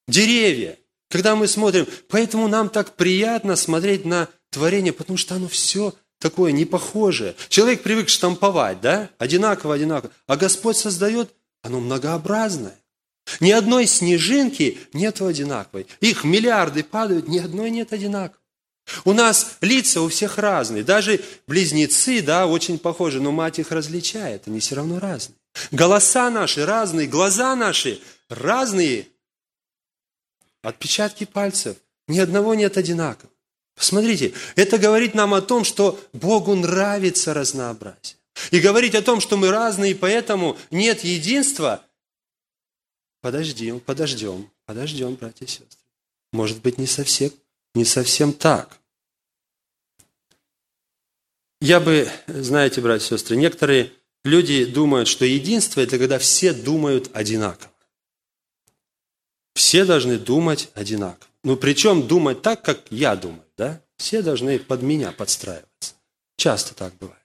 Деревья. 0.07 0.77
Когда 1.11 1.35
мы 1.35 1.47
смотрим, 1.47 1.85
поэтому 2.07 2.47
нам 2.47 2.69
так 2.69 2.95
приятно 2.95 3.57
смотреть 3.57 4.05
на 4.05 4.29
творение, 4.49 4.93
потому 4.93 5.17
что 5.17 5.35
оно 5.35 5.49
все 5.49 5.93
такое 6.19 6.53
непохожее. 6.53 7.35
Человек 7.49 7.83
привык 7.83 8.07
штамповать, 8.07 8.79
да? 8.79 9.09
Одинаково, 9.17 9.75
одинаково. 9.75 10.11
А 10.27 10.37
Господь 10.37 10.77
создает, 10.77 11.29
оно 11.63 11.81
многообразное. 11.81 12.75
Ни 13.41 13.51
одной 13.51 13.87
снежинки 13.87 14.79
нет 14.93 15.21
одинаковой. 15.21 15.85
Их 15.99 16.23
миллиарды 16.23 16.83
падают, 16.83 17.27
ни 17.27 17.39
одной 17.39 17.69
нет 17.71 17.91
одинаковой. 17.91 18.39
У 19.03 19.13
нас 19.13 19.57
лица 19.61 20.01
у 20.01 20.07
всех 20.07 20.37
разные. 20.37 20.83
Даже 20.83 21.21
близнецы, 21.45 22.21
да, 22.21 22.47
очень 22.47 22.79
похожи, 22.79 23.19
но 23.21 23.31
мать 23.31 23.59
их 23.59 23.71
различает. 23.71 24.47
Они 24.47 24.59
все 24.59 24.75
равно 24.75 24.99
разные. 24.99 25.35
Голоса 25.71 26.29
наши 26.29 26.65
разные, 26.65 27.07
глаза 27.07 27.55
наши 27.55 27.99
разные. 28.29 29.07
Отпечатки 30.61 31.25
пальцев. 31.25 31.77
Ни 32.07 32.19
одного 32.19 32.53
нет 32.53 32.77
одинакового. 32.77 33.31
Посмотрите, 33.75 34.33
это 34.55 34.77
говорит 34.77 35.15
нам 35.15 35.33
о 35.33 35.41
том, 35.41 35.63
что 35.63 35.99
Богу 36.13 36.55
нравится 36.55 37.33
разнообразие. 37.33 38.17
И 38.51 38.59
говорить 38.59 38.95
о 38.95 39.01
том, 39.01 39.21
что 39.21 39.37
мы 39.37 39.49
разные, 39.49 39.95
поэтому 39.95 40.57
нет 40.69 41.03
единства, 41.03 41.83
подождем, 43.21 43.79
подождем, 43.79 44.49
подождем, 44.65 45.15
братья 45.15 45.45
и 45.45 45.47
сестры. 45.47 45.79
Может 46.31 46.61
быть, 46.61 46.77
не 46.77 46.87
совсем, 46.87 47.31
не 47.75 47.85
совсем 47.85 48.33
так. 48.33 48.77
Я 51.59 51.79
бы, 51.79 52.09
знаете, 52.27 52.81
братья 52.81 53.05
и 53.05 53.09
сестры, 53.09 53.35
некоторые 53.35 53.91
люди 54.23 54.65
думают, 54.65 55.07
что 55.07 55.25
единство– 55.25 55.81
это 55.81 55.97
когда 55.97 56.17
все 56.19 56.53
думают 56.53 57.09
одинаково. 57.13 57.70
Все 59.53 59.85
должны 59.85 60.17
думать 60.17 60.69
одинаково. 60.73 61.27
Ну, 61.43 61.57
причем 61.57 62.07
думать 62.07 62.41
так, 62.41 62.61
как 62.61 62.81
я 62.89 63.15
думаю, 63.15 63.43
да? 63.57 63.81
Все 63.97 64.21
должны 64.21 64.59
под 64.59 64.81
меня 64.81 65.11
подстраиваться. 65.11 65.95
Часто 66.37 66.73
так 66.73 66.93
бывает. 66.95 67.21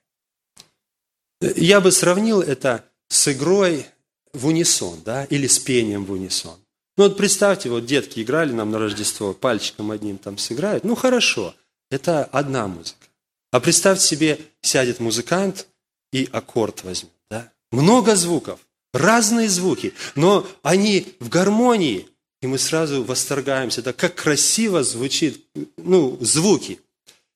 Я 1.41 1.81
бы 1.81 1.91
сравнил 1.91 2.41
это 2.41 2.83
с 3.09 3.31
игрой 3.31 3.85
в 4.33 4.47
унисон, 4.47 5.01
да, 5.03 5.25
или 5.25 5.47
с 5.47 5.59
пением 5.59 6.05
в 6.05 6.11
унисон. 6.11 6.57
Ну 6.97 7.03
вот 7.03 7.15
представьте, 7.15 7.69
вот 7.69 7.85
детки 7.85 8.21
играли 8.21 8.51
нам 8.51 8.71
на 8.71 8.79
Рождество, 8.79 9.33
пальчиком 9.33 9.91
одним 9.91 10.17
там 10.17 10.37
сыграют. 10.37 10.83
Ну 10.83 10.95
хорошо, 10.95 11.55
это 11.91 12.25
одна 12.25 12.67
музыка. 12.67 13.07
А 13.51 13.59
представьте 13.59 14.05
себе, 14.05 14.39
сядет 14.61 14.99
музыкант 14.99 15.67
и 16.11 16.27
аккорд 16.31 16.83
возьмет. 16.83 17.13
Да? 17.29 17.51
Много 17.71 18.15
звуков, 18.15 18.59
разные 18.93 19.47
звуки, 19.47 19.93
но 20.15 20.47
они 20.63 21.15
в 21.19 21.29
гармонии, 21.29 22.07
и 22.41 22.47
мы 22.47 22.57
сразу 22.57 23.03
восторгаемся, 23.03 23.81
да, 23.81 23.93
как 23.93 24.15
красиво 24.15 24.83
звучит, 24.83 25.45
ну, 25.77 26.17
звуки. 26.21 26.79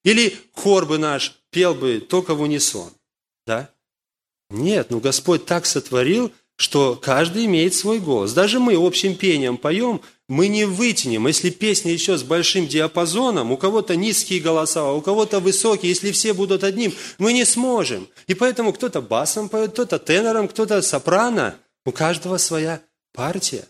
Или 0.04 0.36
хор 0.54 0.86
бы 0.86 0.98
наш 0.98 1.40
пел 1.52 1.76
бы 1.76 2.00
только 2.00 2.34
в 2.34 2.42
унисон, 2.42 2.92
да? 3.46 3.70
Нет, 4.50 4.88
ну 4.90 5.00
Господь 5.00 5.46
так 5.46 5.66
сотворил, 5.66 6.32
что 6.58 6.96
каждый 6.96 7.46
имеет 7.46 7.74
свой 7.74 8.00
голос. 8.00 8.34
Даже 8.34 8.60
мы 8.60 8.76
общим 8.76 9.16
пением 9.16 9.58
поем, 9.58 10.02
мы 10.28 10.48
не 10.48 10.66
вытянем. 10.66 11.28
Если 11.28 11.50
песня 11.50 11.92
еще 11.92 12.18
с 12.18 12.24
большим 12.24 12.68
диапазоном, 12.68 13.52
у 13.52 13.58
кого-то 13.58 13.96
низкие 13.96 14.40
голоса, 14.40 14.92
у 14.94 15.02
кого-то 15.02 15.40
высокие, 15.40 15.90
если 15.90 16.12
все 16.12 16.34
будут 16.34 16.64
одним, 16.64 16.94
мы 17.18 17.34
не 17.34 17.46
сможем. 17.46 18.08
И 18.28 18.34
поэтому 18.34 18.74
кто-то 18.74 19.02
басом 19.02 19.50
поет, 19.50 19.72
кто-то 19.72 20.00
тенором, 20.00 20.48
кто-то 20.48 20.82
сопрано. 20.82 21.56
У 21.86 21.92
каждого 21.92 22.38
своя 22.38 22.82
партия. 23.12 23.68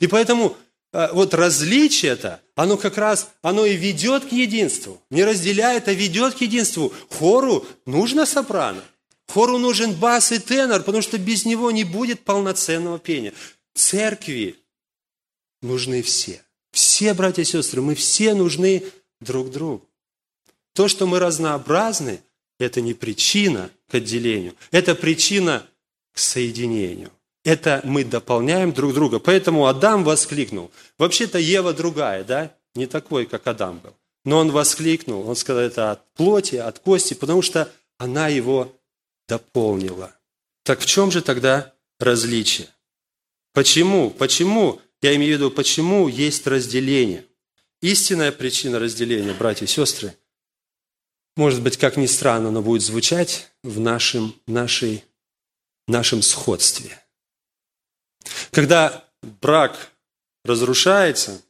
И 0.00 0.08
поэтому 0.08 0.56
э, 0.92 1.08
вот 1.12 1.34
различие-то, 1.34 2.40
оно 2.54 2.76
как 2.76 2.98
раз, 2.98 3.30
оно 3.42 3.64
и 3.64 3.76
ведет 3.76 4.26
к 4.26 4.32
единству. 4.32 5.00
Не 5.10 5.24
разделяет, 5.24 5.88
а 5.88 5.92
ведет 5.92 6.34
к 6.34 6.40
единству. 6.40 6.92
Хору 7.10 7.66
нужно 7.86 8.26
сопрано. 8.26 8.82
Хору 9.28 9.58
нужен 9.58 9.94
бас 9.94 10.32
и 10.32 10.38
тенор, 10.38 10.82
потому 10.82 11.02
что 11.02 11.18
без 11.18 11.44
него 11.44 11.70
не 11.70 11.84
будет 11.84 12.20
полноценного 12.20 12.98
пения. 12.98 13.32
Церкви 13.74 14.56
нужны 15.62 16.02
все. 16.02 16.42
Все, 16.72 17.14
братья 17.14 17.42
и 17.42 17.46
сестры, 17.46 17.80
мы 17.80 17.94
все 17.94 18.34
нужны 18.34 18.84
друг 19.20 19.50
другу. 19.50 19.88
То, 20.74 20.88
что 20.88 21.06
мы 21.06 21.18
разнообразны, 21.18 22.20
это 22.58 22.80
не 22.80 22.94
причина 22.94 23.70
к 23.88 23.94
отделению, 23.94 24.54
это 24.70 24.94
причина 24.94 25.66
к 26.12 26.18
соединению. 26.18 27.10
Это 27.44 27.80
мы 27.84 28.04
дополняем 28.04 28.72
друг 28.72 28.94
друга. 28.94 29.18
Поэтому 29.18 29.66
Адам 29.66 30.04
воскликнул. 30.04 30.70
Вообще-то 30.98 31.38
Ева 31.38 31.72
другая, 31.72 32.24
да? 32.24 32.54
Не 32.74 32.86
такой, 32.86 33.26
как 33.26 33.46
Адам 33.46 33.80
был. 33.80 33.94
Но 34.24 34.38
он 34.38 34.52
воскликнул, 34.52 35.28
он 35.28 35.34
сказал, 35.34 35.62
это 35.62 35.90
от 35.90 36.14
плоти, 36.14 36.56
от 36.56 36.78
кости, 36.78 37.14
потому 37.14 37.42
что 37.42 37.68
она 37.98 38.28
его 38.28 38.72
дополнила. 39.28 40.14
Так 40.62 40.80
в 40.80 40.86
чем 40.86 41.10
же 41.10 41.22
тогда 41.22 41.74
различие? 41.98 42.68
Почему? 43.52 44.10
Почему? 44.10 44.80
Я 45.00 45.16
имею 45.16 45.34
в 45.34 45.38
виду, 45.38 45.50
почему 45.50 46.06
есть 46.06 46.46
разделение? 46.46 47.24
Истинная 47.80 48.30
причина 48.30 48.78
разделения, 48.78 49.32
братья 49.32 49.64
и 49.64 49.68
сестры, 49.68 50.14
может 51.36 51.62
быть, 51.62 51.76
как 51.78 51.96
ни 51.96 52.06
странно, 52.06 52.50
но 52.50 52.62
будет 52.62 52.82
звучать 52.82 53.50
в 53.62 53.80
нашем, 53.80 54.34
нашей, 54.46 55.04
нашем 55.88 56.22
сходстве. 56.22 57.01
Когда 58.50 59.04
брак 59.40 59.92
разрушается, 60.44 61.40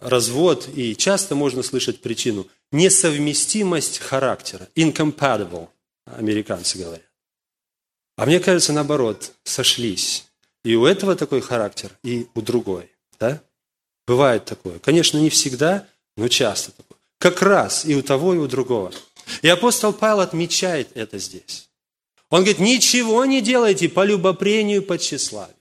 развод, 0.00 0.68
и 0.74 0.94
часто 0.96 1.34
можно 1.34 1.62
слышать 1.62 2.00
причину– 2.00 2.46
несовместимость 2.72 3.98
характера, 3.98 4.68
incompatible– 4.74 5.68
американцы 6.06 6.78
говорят. 6.78 7.02
А 8.16 8.26
мне 8.26 8.40
кажется, 8.40 8.72
наоборот, 8.72 9.32
сошлись. 9.44 10.26
И 10.64 10.74
у 10.74 10.84
этого 10.84 11.14
такой 11.16 11.40
характер, 11.40 11.96
и 12.02 12.26
у 12.34 12.42
другой. 12.42 12.90
Да? 13.18 13.42
Бывает 14.06 14.44
такое. 14.44 14.78
Конечно, 14.80 15.18
не 15.18 15.30
всегда, 15.30 15.86
но 16.16 16.28
часто 16.28 16.72
такое. 16.72 16.98
Как 17.18 17.42
раз 17.42 17.84
и 17.84 17.94
у 17.94 18.02
того, 18.02 18.34
и 18.34 18.38
у 18.38 18.46
другого. 18.46 18.92
И 19.42 19.48
апостол 19.48 19.92
Павел 19.92 20.20
отмечает 20.20 20.90
это 20.94 21.18
здесь. 21.18 21.68
Он 22.30 22.40
говорит, 22.40 22.58
ничего 22.58 23.24
не 23.24 23.40
делайте 23.40 23.88
по 23.88 24.04
любопрению, 24.04 24.82
по 24.82 24.98
тщеславию. 24.98 25.54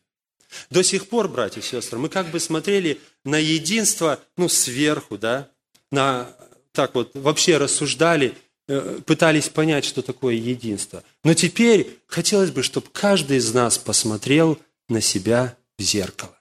До 0.70 0.84
сих 0.84 1.10
пор, 1.10 1.28
братья 1.28 1.62
и 1.62 1.64
сестры, 1.64 2.00
мы 2.00 2.10
как 2.10 2.30
бы 2.32 2.40
смотрели 2.40 3.00
на 3.26 3.38
единство, 3.38 4.20
ну, 4.38 4.50
сверху, 4.50 5.18
да, 5.18 5.50
на, 5.92 6.30
так 6.72 6.96
вот, 6.96 7.12
вообще 7.14 7.58
рассуждали– 7.58 8.34
Э, 8.70 9.00
пытались 9.06 9.48
понять, 9.48 9.86
что 9.86 10.02
такое 10.02 10.34
единство. 10.36 11.02
Но 11.24 11.34
теперь 11.34 12.00
хотелось 12.06 12.52
бы, 12.52 12.64
чтобы 12.64 12.88
каждый 12.92 13.38
из 13.38 13.54
нас 13.54 13.78
посмотрел 13.78 14.60
на 14.90 15.00
себя 15.00 15.58
в 15.78 15.82
зеркало. 15.82 16.38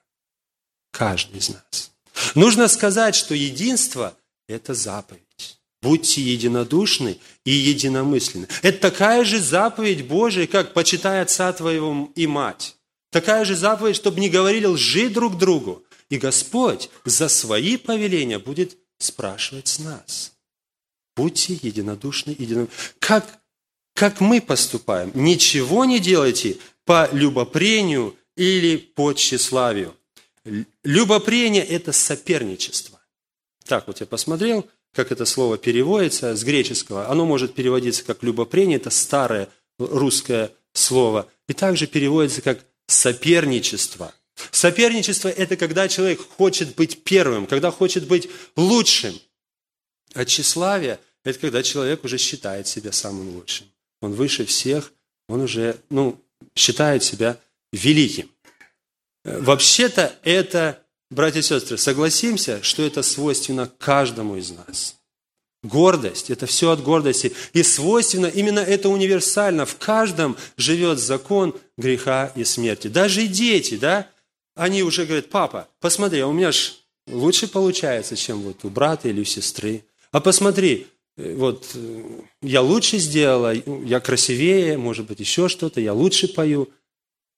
Каждый 0.91 1.39
из 1.39 1.51
нас. 1.51 1.93
Нужно 2.35 2.67
сказать, 2.67 3.15
что 3.15 3.35
единство– 3.35 4.17
это 4.49 4.75
заповедь. 4.75 5.61
Будьте 5.83 6.21
единодушны 6.21 7.19
и 7.45 7.53
единомысленны. 7.53 8.49
Это 8.63 8.79
такая 8.91 9.25
же 9.25 9.41
заповедь 9.41 10.07
Божия, 10.07 10.49
как 10.49 10.73
«почитай 10.73 11.23
отца 11.23 11.53
твоего 11.53 12.11
и 12.17 12.27
мать». 12.27 12.76
Такая 13.17 13.45
же 13.45 13.57
заповедь, 13.57 13.97
чтобы 13.97 14.21
не 14.21 14.29
говорили 14.29 14.67
лжи 14.67 15.09
друг 15.09 15.39
другу. 15.39 15.83
И 16.11 16.19
Господь 16.19 16.91
за 17.05 17.29
свои 17.29 17.77
повеления 17.77 18.39
будет 18.39 18.77
спрашивать 18.99 19.69
с 19.69 19.79
нас– 19.79 20.33
Будьте 21.17 21.55
единодушны, 21.55 22.37
едино... 22.39 22.69
Как, 22.99 23.41
как 23.95 24.21
мы 24.21 24.43
поступаем? 24.43 25.11
Ничего 25.15 25.87
не 25.87 25.99
делайте 25.99 26.59
по 26.85 27.09
любопрению 27.11 28.15
или 28.37 28.77
по 28.77 29.15
тщеславию. 29.15 29.97
Любопрение– 30.85 31.65
это 31.67 31.93
соперничество. 31.93 33.01
Так 33.65 33.87
вот 33.87 34.01
я 34.01 34.07
посмотрел, 34.07 34.69
как 34.93 35.11
это 35.11 35.25
слово 35.25 35.57
переводится 35.57 36.37
с 36.37 36.45
греческого. 36.45 37.09
Оно 37.09 37.25
может 37.25 37.55
переводиться 37.55 38.05
как 38.05 38.23
любопрение, 38.23 38.77
это 38.77 38.91
старое 38.91 39.49
русское 39.79 40.53
слово. 40.75 41.29
И 41.49 41.55
также 41.55 41.87
переводится 41.87 42.43
как 42.43 42.65
соперничество. 42.87 44.15
Соперничество– 44.51 45.29
это 45.37 45.57
когда 45.57 45.89
человек 45.89 46.21
хочет 46.21 46.75
быть 46.75 47.03
первым, 47.05 47.47
когда 47.47 47.71
хочет 47.71 48.07
быть 48.07 48.29
лучшим. 48.55 49.19
А 50.15 50.25
тщеславие– 50.25 51.01
это 51.25 51.39
когда 51.39 51.63
человек 51.63 52.05
уже 52.05 52.19
считает 52.19 52.69
себя 52.69 52.93
самым 52.93 53.35
лучшим. 53.35 53.67
Он 54.01 54.13
выше 54.13 54.45
всех, 54.45 54.93
он 55.29 55.41
уже 55.43 55.81
ну, 55.91 56.21
считает 56.55 57.03
себя 57.03 57.39
великим. 57.73 58.31
Вообще-то 59.25 60.15
это, 60.23 60.83
братья 61.11 61.41
и 61.41 61.43
сестры, 61.43 61.79
согласимся, 61.79 62.63
что 62.63 62.85
это 62.85 63.03
свойственно 63.03 63.71
каждому 63.79 64.37
из 64.37 64.51
нас. 64.51 64.97
Гордость– 65.63 66.31
это 66.31 66.47
все 66.47 66.71
от 66.71 66.83
гордости. 66.83 67.33
И 67.53 67.63
свойственно, 67.63 68.27
именно 68.27 68.61
это 68.61 68.89
универсально. 68.89 69.67
В 69.67 69.77
каждом 69.77 70.37
живет 70.57 71.01
закон 71.01 71.59
греха 71.77 72.33
и 72.35 72.45
смерти. 72.45 72.89
Даже 72.89 73.27
дети, 73.27 73.77
да, 73.77 74.09
они 74.55 74.83
уже 74.83 75.05
говорят, 75.05 75.29
папа, 75.29 75.69
посмотри, 75.81 76.21
а 76.21 76.27
у 76.27 76.33
меня 76.33 76.53
же 76.53 76.73
лучше 77.07 77.47
получается, 77.47 78.17
чем 78.17 78.41
вот 78.41 78.65
у 78.65 78.71
брата 78.71 79.09
или 79.09 79.21
у 79.21 79.25
сестры. 79.25 79.85
А 80.13 80.21
посмотри, 80.21 80.87
э, 81.17 81.35
вот 81.35 81.71
э, 81.75 82.21
я 82.43 82.63
лучше 82.63 82.99
сделала, 82.99 83.53
я 83.53 84.01
красивее, 84.01 84.79
может 84.79 85.07
быть, 85.07 85.21
еще 85.21 85.49
что-то, 85.49 85.81
я 85.81 85.93
лучше 85.93 86.29
пою. 86.29 86.71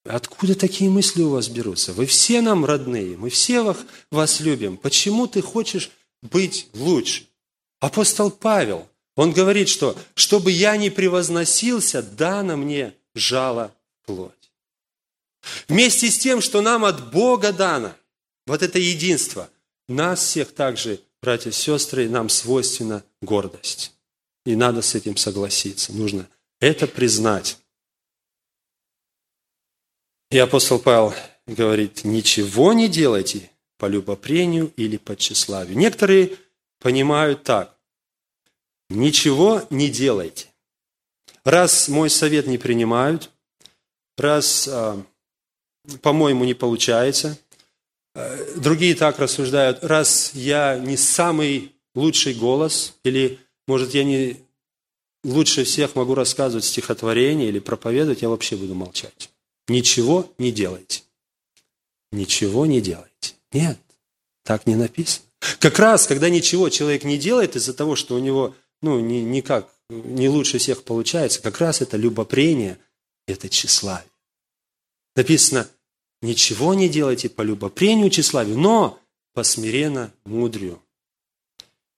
Откуда 0.04 0.54
такие 0.54 0.88
мысли 0.88 1.22
у 1.22 1.30
вас 1.30 1.48
берутся? 1.48 1.92
Вы 1.92 2.06
все 2.06 2.40
нам 2.40 2.64
родные, 2.64 3.16
мы 3.16 3.30
все 3.30 3.76
вас 4.10 4.40
любим. 4.40 4.76
Почему 4.76 5.26
ты 5.26 5.42
хочешь 5.42 5.90
быть 6.22 6.68
лучше? 6.72 7.24
Апостол 7.80 8.30
Павел, 8.30 8.88
он 9.16 9.32
говорит, 9.32 9.68
что 9.68 9.96
чтобы 10.14 10.52
я 10.52 10.76
не 10.76 10.90
превозносился, 10.90 12.02
дано 12.02 12.56
мне 12.56 12.94
жало 13.14 13.74
плоть. 14.08 14.32
Вместе 15.68 16.10
с 16.10 16.18
тем, 16.18 16.40
что 16.40 16.62
нам 16.62 16.86
от 16.86 17.10
Бога 17.10 17.52
дано, 17.52 17.94
вот 18.46 18.62
это 18.62 18.78
единство, 18.78 19.50
нас 19.86 20.20
всех 20.20 20.54
также 20.54 21.00
братья 21.20 21.50
и 21.50 21.52
сестры, 21.52 22.08
нам 22.08 22.30
свойственна 22.30 23.04
гордость. 23.20 23.92
И 24.46 24.56
надо 24.56 24.80
с 24.80 24.94
этим 24.94 25.18
согласиться. 25.18 25.92
Нужно 25.92 26.26
это 26.58 26.86
признать. 26.86 27.58
И 30.30 30.38
апостол 30.38 30.78
Павел 30.78 31.14
говорит, 31.46 32.04
ничего 32.04 32.72
не 32.72 32.88
делайте 32.88 33.50
по 33.76 33.86
любопрению 33.86 34.72
или 34.76 34.96
по 34.96 35.16
тщеславию. 35.16 35.76
Некоторые 35.76 36.38
понимают 36.80 37.44
так, 37.44 37.78
ничего 38.88 39.66
не 39.68 39.90
делайте. 39.90 40.46
раз 41.44 41.88
мой 41.88 42.08
совет 42.08 42.46
не 42.46 42.56
принимают, 42.56 43.30
раз, 44.20 44.68
а, 44.70 45.02
по-моему, 46.02 46.44
не 46.44 46.54
получается, 46.54 47.38
а, 48.14 48.36
другие 48.56 48.94
так 48.94 49.18
рассуждают, 49.18 49.84
раз 49.84 50.32
я 50.34 50.78
не 50.78 50.96
самый 50.96 51.72
лучший 51.94 52.34
голос, 52.34 52.94
или, 53.04 53.38
может, 53.66 53.94
я 53.94 54.04
не 54.04 54.36
лучше 55.24 55.64
всех 55.64 55.94
могу 55.94 56.14
рассказывать 56.14 56.64
стихотворение 56.64 57.48
или 57.48 57.58
проповедовать, 57.58 58.22
я 58.22 58.28
вообще 58.28 58.56
буду 58.56 58.74
молчать. 58.74 59.30
Ничего 59.68 60.32
не 60.38 60.52
делайте. 60.52 61.02
Ничего 62.12 62.66
не 62.66 62.80
делайте. 62.80 63.34
Нет, 63.52 63.78
так 64.44 64.66
не 64.66 64.76
написано. 64.76 65.26
Как 65.60 65.78
раз, 65.78 66.06
когда 66.06 66.30
ничего 66.30 66.68
человек 66.68 67.04
не 67.04 67.18
делает 67.18 67.56
из-за 67.56 67.74
того, 67.74 67.96
что 67.96 68.14
у 68.14 68.18
него 68.18 68.54
ну, 68.82 69.00
не, 69.00 69.22
никак, 69.22 69.68
не 69.90 70.28
лучше 70.28 70.58
всех 70.58 70.82
получается, 70.84 71.42
как 71.42 71.58
раз 71.58 71.80
это 71.80 71.96
любопрение, 71.96 72.78
это 73.28 73.48
тщеславие. 73.48 74.10
Написано, 75.14 75.68
ничего 76.22 76.74
не 76.74 76.88
делайте 76.88 77.28
по 77.28 77.42
любопрению 77.42 78.10
тщеславию, 78.10 78.58
но 78.58 79.00
по 79.34 79.44
смиренно 79.44 80.12
мудрию. 80.24 80.82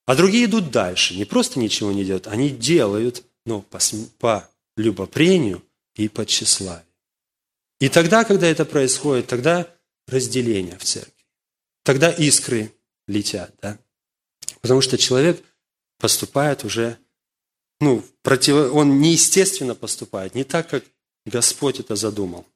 А 0.07 0.17
другие 0.17 0.47
идут 0.47 0.71
дальше, 0.71 1.15
не 1.17 1.25
просто 1.25 1.59
ничего 1.59 1.93
не 1.93 2.05
делают, 2.05 2.27
они 2.27 2.51
делают, 2.51 3.25
но 3.47 3.63
по, 3.63 3.79
по 4.19 4.51
любопрению 4.77 5.63
и 5.95 6.09
по 6.09 6.27
тщеславию. 6.27 6.85
И 7.79 7.89
тогда, 7.89 8.25
когда 8.25 8.47
это 8.47 8.65
происходит, 8.65 9.29
тогда 9.29 9.73
разделение 10.07 10.77
в 10.79 10.85
церкви. 10.85 11.13
Тогда 11.85 12.11
искры 12.11 12.75
летят, 13.07 13.55
да? 13.63 13.79
Потому 14.61 14.81
что 14.81 14.99
человек 14.99 15.43
поступает 15.99 16.65
уже, 16.65 16.99
ну, 17.81 18.05
против, 18.23 18.75
он 18.75 19.01
неестественно 19.01 19.75
поступает, 19.75 20.35
не 20.35 20.45
так, 20.45 20.69
как 20.69 20.85
Господь 21.27 21.81
это 21.81 21.97
задумал. 21.97 22.47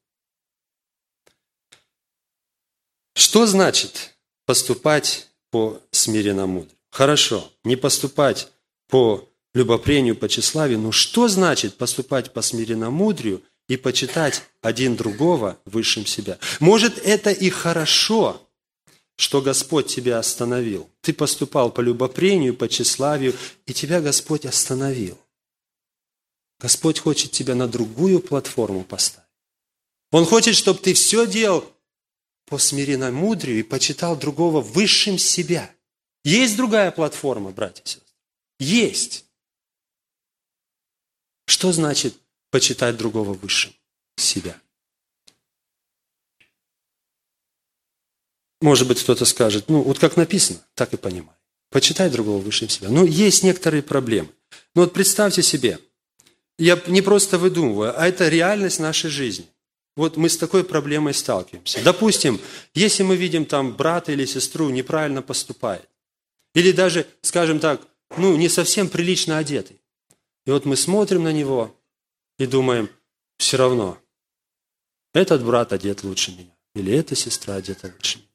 Что 3.15 3.47
значит 3.47 4.17
поступать 4.47 5.29
по 5.51 5.81
смиренно 5.91 6.47
Хорошо, 6.91 7.51
не 7.63 7.77
поступать 7.77 8.49
по 8.89 9.29
любопрению, 9.55 10.17
по 10.17 10.29
тщеславию, 10.29 10.79
но 10.79 10.93
что 10.93 11.29
значит 11.29 11.77
поступать 11.77 12.33
по 12.33 12.43
смиренно 12.43 12.91
и 13.69 13.77
почитать 13.77 14.43
один 14.63 14.97
другого 14.97 15.59
высшим 15.65 16.07
себя? 16.07 16.39
Может, 16.61 16.99
это 16.99 17.31
и 17.31 17.51
хорошо, 17.51 18.41
что 19.17 19.41
Господь 19.41 19.87
тебя 19.87 20.19
остановил. 20.19 20.91
Ты 21.01 21.13
поступал 21.13 21.71
по 21.71 21.81
любопрению, 21.81 22.55
по 22.55 22.69
тщеславию, 22.69 23.35
и 23.67 23.73
тебя 23.73 24.01
Господь 24.01 24.45
остановил. 24.45 25.19
Господь 26.65 26.99
хочет 26.99 27.31
тебя 27.31 27.55
на 27.55 27.69
другую 27.69 28.21
платформу 28.21 28.85
поставить. 28.85 29.29
Он 30.11 30.25
хочет, 30.25 30.55
чтобы 30.57 30.81
ты 30.81 30.95
все 30.95 31.27
делал 31.27 31.71
по 32.47 32.57
смиренномудрию 32.57 33.59
и 33.59 33.63
почитал 33.63 34.17
другого 34.17 34.63
высшим 34.63 35.19
себя. 35.19 35.71
Есть 36.25 36.57
другая 36.57 36.91
платформа, 36.91 37.51
братья 37.51 37.83
и 37.83 37.87
сестры? 37.87 38.15
Есть. 38.59 39.27
Что 41.45 41.71
значит 41.71 42.17
почитать 42.51 42.97
другого 42.97 43.35
высшим 43.35 43.75
себя? 44.17 44.59
Может 48.63 48.89
быть, 48.89 49.03
кто-то 49.03 49.27
скажет, 49.27 49.69
ну, 49.69 49.83
вот 49.83 49.99
как 49.99 50.17
написано, 50.17 50.67
так 50.73 50.95
и 50.95 50.97
понимай. 50.97 51.37
Почитай 51.69 52.09
другого 52.09 52.41
выше 52.41 52.71
себя. 52.71 52.89
Но 52.89 53.05
есть 53.05 53.43
некоторые 53.43 53.83
проблемы. 53.83 54.31
Ну, 54.75 54.81
вот 54.81 54.95
представьте 54.95 55.43
себе, 55.43 55.79
я 56.59 56.81
не 56.87 57.03
просто 57.03 57.39
выдумываю, 57.39 57.99
а 57.99 58.07
это 58.07 58.29
реальность 58.29 58.81
нашей 58.81 59.11
жизни. 59.11 59.47
Вот 59.97 60.17
мы 60.17 60.29
с 60.29 60.37
такой 60.37 60.65
проблемой 60.65 61.15
сталкиваемся. 61.15 61.83
Допустим, 61.83 62.41
если 62.75 63.03
мы 63.05 63.17
видим 63.17 63.45
там 63.47 63.75
брата 63.75 64.13
или 64.13 64.25
сестру 64.25 64.69
неправильно 64.71 65.23
поступает, 65.23 65.89
или 66.55 66.73
даже, 66.73 67.07
скажем 67.23 67.61
так, 67.61 67.87
ну, 68.17 68.37
не 68.37 68.49
совсем 68.49 68.89
прилично 68.89 69.39
одетый. 69.39 69.81
И 70.47 70.51
вот 70.51 70.65
мы 70.65 70.77
смотрим 70.77 71.23
на 71.23 71.33
него 71.33 71.75
и 72.39 72.47
думаем, 72.47 72.91
все 73.39 73.57
равно, 73.57 73.99
этот 75.13 75.45
брат 75.45 75.73
одет 75.73 76.03
лучше 76.03 76.33
меня, 76.33 76.57
или 76.75 76.93
эта 76.93 77.15
сестра 77.15 77.55
одета 77.55 77.93
лучше 77.95 78.19
меня. 78.19 78.29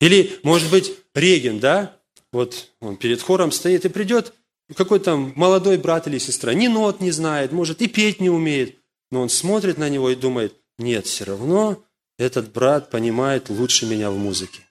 Или, 0.00 0.38
может 0.42 0.70
быть, 0.70 0.92
реген, 1.14 1.58
да? 1.58 1.96
Вот 2.32 2.70
он 2.80 2.96
перед 2.96 3.22
хором 3.22 3.50
стоит 3.50 3.84
и 3.84 3.88
придет 3.88 4.34
какой-то 4.74 5.16
молодой 5.16 5.78
брат 5.78 6.06
или 6.06 6.18
сестра, 6.18 6.54
ни 6.54 6.66
нот 6.66 7.00
не 7.00 7.10
знает, 7.10 7.52
может, 7.52 7.82
и 7.82 7.86
петь 7.86 8.20
не 8.20 8.30
умеет. 8.30 8.76
Но 9.10 9.22
он 9.22 9.28
смотрит 9.28 9.78
на 9.78 9.88
него 9.88 10.10
и 10.10 10.16
думает, 10.16 10.54
нет, 10.78 11.06
все 11.06 11.24
равно 11.24 11.82
этот 12.18 12.52
брат 12.52 12.90
понимает 12.90 13.48
лучше 13.50 13.86
меня 13.86 14.10
в 14.10 14.18
музыке. 14.18 14.62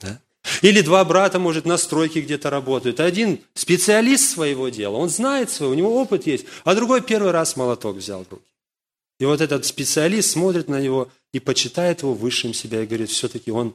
Да? 0.00 0.20
Или 0.60 0.82
два 0.82 1.04
брата, 1.04 1.38
может, 1.38 1.64
на 1.64 1.76
стройке 1.76 2.20
где-то 2.20 2.50
работают. 2.50 3.00
Один 3.00 3.40
специалист 3.54 4.28
своего 4.30 4.68
дела, 4.68 4.96
он 4.96 5.08
знает 5.08 5.50
свое, 5.50 5.72
у 5.72 5.74
него 5.74 6.00
опыт 6.00 6.26
есть, 6.26 6.44
а 6.64 6.74
другой 6.74 7.00
первый 7.00 7.30
раз 7.30 7.56
молоток 7.56 7.96
взял 7.96 8.24
в 8.24 8.30
руки. 8.30 8.44
И 9.18 9.24
вот 9.24 9.40
этот 9.40 9.64
специалист 9.64 10.30
смотрит 10.30 10.68
на 10.68 10.80
него 10.80 11.10
и 11.32 11.38
почитает 11.38 12.02
его 12.02 12.12
высшим 12.12 12.52
себя 12.52 12.82
и 12.82 12.86
говорит, 12.86 13.08
все-таки 13.10 13.52
он 13.52 13.74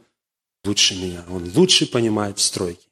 лучше 0.65 0.96
меня, 0.96 1.24
он 1.30 1.50
лучше 1.56 1.89
понимает 1.89 2.39
стройки. 2.39 2.86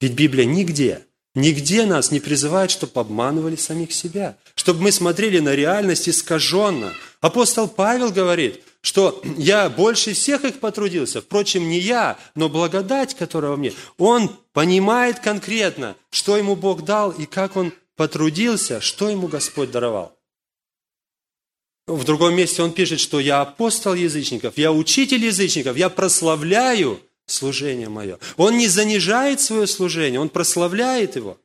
Ведь 0.00 0.12
Библия 0.14 0.46
нигде, 0.46 1.04
нигде 1.34 1.86
нас 1.86 2.10
не 2.10 2.20
призывает, 2.20 2.70
чтобы 2.70 3.00
обманывали 3.00 3.56
самих 3.56 3.92
себя, 3.92 4.36
чтобы 4.54 4.82
мы 4.82 4.92
смотрели 4.92 5.38
на 5.38 5.54
реальность 5.54 6.08
искаженно. 6.08 6.92
Апостол 7.20 7.68
Павел 7.68 8.10
говорит, 8.10 8.62
что 8.82 9.22
я 9.38 9.70
больше 9.70 10.12
всех 10.12 10.44
их 10.44 10.58
потрудился, 10.58 11.20
впрочем, 11.20 11.68
не 11.68 11.78
я, 11.78 12.18
но 12.34 12.48
благодать, 12.48 13.14
которая 13.14 13.52
во 13.52 13.56
мне. 13.56 13.72
Он 13.96 14.28
понимает 14.52 15.20
конкретно, 15.20 15.96
что 16.10 16.36
ему 16.36 16.56
Бог 16.56 16.84
дал 16.84 17.10
и 17.12 17.26
как 17.26 17.56
он 17.56 17.72
потрудился, 17.96 18.80
что 18.80 19.08
ему 19.08 19.28
Господь 19.28 19.70
даровал. 19.70 20.16
В 21.86 22.04
другом 22.04 22.34
месте 22.34 22.62
он 22.62 22.72
пишет, 22.72 23.00
что 23.00 23.20
я 23.20 23.40
апостол 23.40 23.94
язычников, 23.94 24.56
я 24.56 24.72
учитель 24.72 25.24
язычников, 25.24 25.76
я 25.76 25.88
прославляю 25.88 27.00
служение 27.26 27.88
мое. 27.88 28.18
Он 28.36 28.56
не 28.56 28.68
занижает 28.68 29.40
свое 29.40 29.66
служение, 29.66 30.20
он 30.20 30.28
прославляет 30.28 31.16
его. 31.16 31.38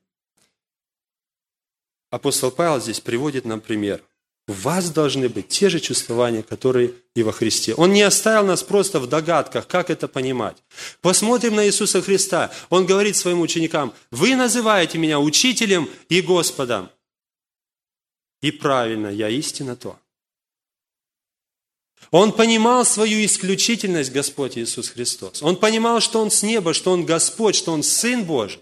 Апостол 2.10 2.52
Павел 2.52 2.80
здесь 2.80 3.00
приводит 3.00 3.46
нам 3.46 3.60
пример. 3.60 4.02
У 4.50 4.54
вас 4.54 4.90
должны 4.90 5.28
быть 5.28 5.50
те 5.50 5.68
же 5.68 5.82
чувствования, 5.82 6.42
которые 6.42 6.94
и 7.16 7.22
во 7.22 7.34
Христе. 7.34 7.74
Он 7.76 7.92
не 7.92 8.02
оставил 8.02 8.46
нас 8.46 8.64
просто 8.64 9.02
в 9.02 9.08
догадках, 9.08 9.68
как 9.68 9.90
это 9.90 10.08
понимать. 10.08 10.56
Посмотрим 11.02 11.56
на 11.56 11.68
Иисуса 11.68 12.02
Христа. 12.02 12.50
Он 12.70 12.86
говорит 12.86 13.18
своим 13.18 13.42
ученикам, 13.42 13.94
вы 14.10 14.38
называете 14.38 15.00
меня 15.00 15.20
учителем 15.20 15.90
и 16.08 16.22
Господом. 16.22 16.90
И 18.42 18.52
правильно, 18.52 19.08
я 19.08 19.28
истинно 19.28 19.76
то. 19.76 20.00
Он 22.12 22.32
понимал 22.32 22.86
свою 22.86 23.26
исключительность, 23.26 24.12
Господь 24.12 24.58
Иисус 24.58 24.90
Христос. 24.90 25.44
Он 25.44 25.58
понимал, 25.58 26.00
что 26.00 26.22
Он 26.22 26.32
с 26.32 26.42
неба, 26.44 26.74
что 26.74 26.92
Он 26.92 27.06
Господь, 27.06 27.56
что 27.56 27.74
Он 27.74 27.84
Сын 27.84 28.24
Божий. 28.24 28.62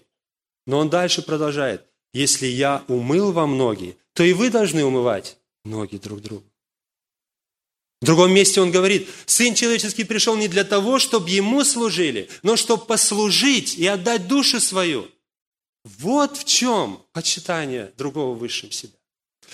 Но 0.66 0.80
Он 0.80 0.90
дальше 0.90 1.22
продолжает. 1.22 1.86
Если 2.14 2.48
я 2.48 2.84
умыл 2.88 3.32
вам 3.32 3.58
ноги, 3.58 3.98
то 4.14 4.24
и 4.24 4.34
вы 4.34 4.50
должны 4.50 4.84
умывать 4.84 5.38
ноги 5.64 5.98
друг 5.98 6.22
другу. 6.22 6.46
В 8.02 8.06
другом 8.06 8.34
месте 8.34 8.62
он 8.62 8.72
говорит, 8.72 9.10
Сын 9.26 9.54
человеческий 9.54 10.04
пришел 10.04 10.36
не 10.36 10.48
для 10.48 10.64
того, 10.64 11.00
чтобы 11.00 11.30
Ему 11.30 11.64
служили, 11.64 12.30
но 12.44 12.56
чтобы 12.56 12.86
послужить 12.86 13.76
и 13.76 13.86
отдать 13.86 14.28
душу 14.28 14.60
свою. 14.60 15.08
Вот 15.84 16.38
в 16.38 16.46
чем 16.46 17.04
почитание 17.14 17.94
другого 17.98 18.36
высшим 18.36 18.72
себя. 18.72 18.94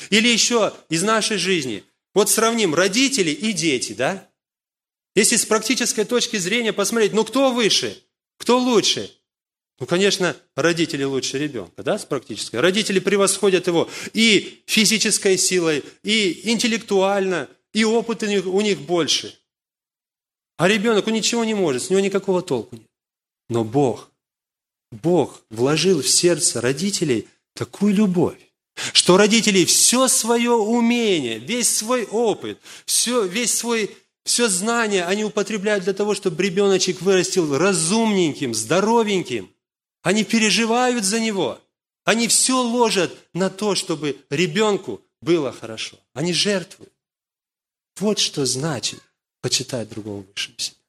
Или 0.10 0.30
еще 0.30 0.74
из 0.90 1.04
нашей 1.04 1.38
жизни– 1.38 1.84
вот 2.14 2.30
сравним 2.30 2.76
родители 2.76 3.32
и 3.32 3.54
дети, 3.54 3.94
да? 3.94 4.30
Если 5.16 5.36
с 5.36 5.46
практической 5.46 6.06
точки 6.06 6.38
зрения 6.38 6.74
посмотреть, 6.74 7.14
ну 7.14 7.26
кто 7.26 7.52
выше, 7.52 8.02
кто 8.38 8.58
лучше? 8.58 9.12
Ну, 9.80 9.88
конечно, 9.88 10.38
родители 10.56 11.04
лучше 11.04 11.40
ребенка, 11.40 11.82
да, 11.82 11.98
с 11.98 12.06
практической. 12.06 12.58
Родители 12.58 13.00
превосходят 13.00 13.66
его 13.66 13.90
и 14.14 14.62
физической 14.68 15.40
силой, 15.40 15.84
и 16.04 16.52
интеллектуально, 16.52 17.50
и 17.74 17.84
опыт 17.84 18.22
у 18.22 18.28
них, 18.28 18.46
у 18.46 18.62
них 18.62 18.80
больше. 18.82 19.36
А 20.58 20.68
ребенок, 20.68 21.08
он 21.08 21.14
ничего 21.14 21.44
не 21.44 21.56
может, 21.56 21.82
с 21.82 21.90
него 21.90 22.00
никакого 22.00 22.44
толку 22.44 22.76
нет. 22.76 22.86
Но 23.50 23.64
Бог, 23.64 24.12
Бог 24.92 25.42
вложил 25.50 26.04
в 26.04 26.08
сердце 26.08 26.62
родителей 26.62 27.28
такую 27.56 27.96
любовь, 27.96 28.38
что 28.94 29.18
родители 29.18 29.66
все 29.66 30.08
свое 30.08 30.52
умение, 30.52 31.40
весь 31.40 31.76
свой 31.76 32.06
опыт, 32.06 32.60
все, 32.86 33.26
весь 33.26 33.58
свой, 33.58 33.96
все 34.24 34.50
знание 34.50 35.06
они 35.06 35.24
употребляют 35.24 35.84
для 35.84 35.94
того, 35.94 36.16
чтобы 36.16 36.42
ребеночек 36.44 37.02
вырастил 37.02 37.58
разумненьким, 37.58 38.54
здоровеньким. 38.54 39.52
Они 40.02 40.24
переживают 40.24 41.04
за 41.06 41.20
него. 41.20 41.60
Они 42.04 42.28
все 42.28 42.60
ложат 42.62 43.16
на 43.34 43.50
то, 43.50 43.76
чтобы 43.76 44.18
ребенку 44.30 45.02
было 45.22 45.52
хорошо. 45.52 45.98
Они 46.14 46.34
жертвуют. 46.34 46.92
Вот 48.00 48.18
что 48.20 48.46
значит 48.46 49.00
почитать 49.42 49.90
другого 49.90 50.24
выше 50.24 50.54
себя. 50.58 50.81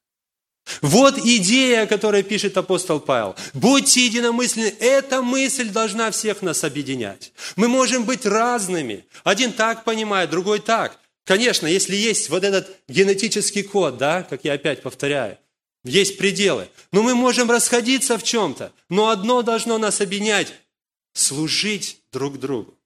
Вот 0.81 1.18
идея, 1.18 1.83
о 1.83 1.87
которой 1.87 2.22
пишет 2.22 2.57
апостол 2.57 3.01
Павел. 3.01 3.37
Будьте 3.53 4.05
единомысленны. 4.05 4.75
Эта 4.81 5.22
мысль 5.22 5.70
должна 5.70 6.11
всех 6.11 6.42
нас 6.42 6.64
объединять. 6.64 7.33
Мы 7.57 7.68
можем 7.68 8.05
быть 8.05 8.27
разными. 8.27 9.05
Один 9.25 9.53
так 9.53 9.85
понимает, 9.85 10.31
другой 10.31 10.61
так. 10.61 10.98
Конечно, 11.25 11.66
если 11.66 11.94
есть 11.94 12.31
вот 12.31 12.44
этот 12.44 12.70
генетический 12.88 13.62
код, 13.62 13.96
да, 13.96 14.22
как 14.22 14.44
я 14.44 14.55
опять 14.55 14.83
повторяю, 14.83 15.38
есть 15.85 16.18
пределы. 16.18 16.68
Но 16.92 17.03
мы 17.03 17.14
можем 17.14 17.51
расходиться 17.51 18.18
в 18.18 18.22
чем-то. 18.22 18.72
Но 18.88 19.09
одно 19.09 19.42
должно 19.42 19.79
нас 19.79 20.01
объединять– 20.01 20.53
служить 21.12 21.98
друг 22.12 22.38
другу. 22.38 22.79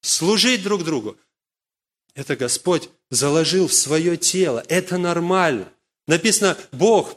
Служить 0.00 0.62
друг 0.62 0.84
другу. 0.84 1.16
Это 2.14 2.36
Господь 2.36 2.88
заложил 3.10 3.68
в 3.68 3.72
свое 3.72 4.16
тело. 4.16 4.64
Это 4.68 4.98
нормально. 4.98 5.72
Написано, 6.06 6.58
Бог 6.72 7.16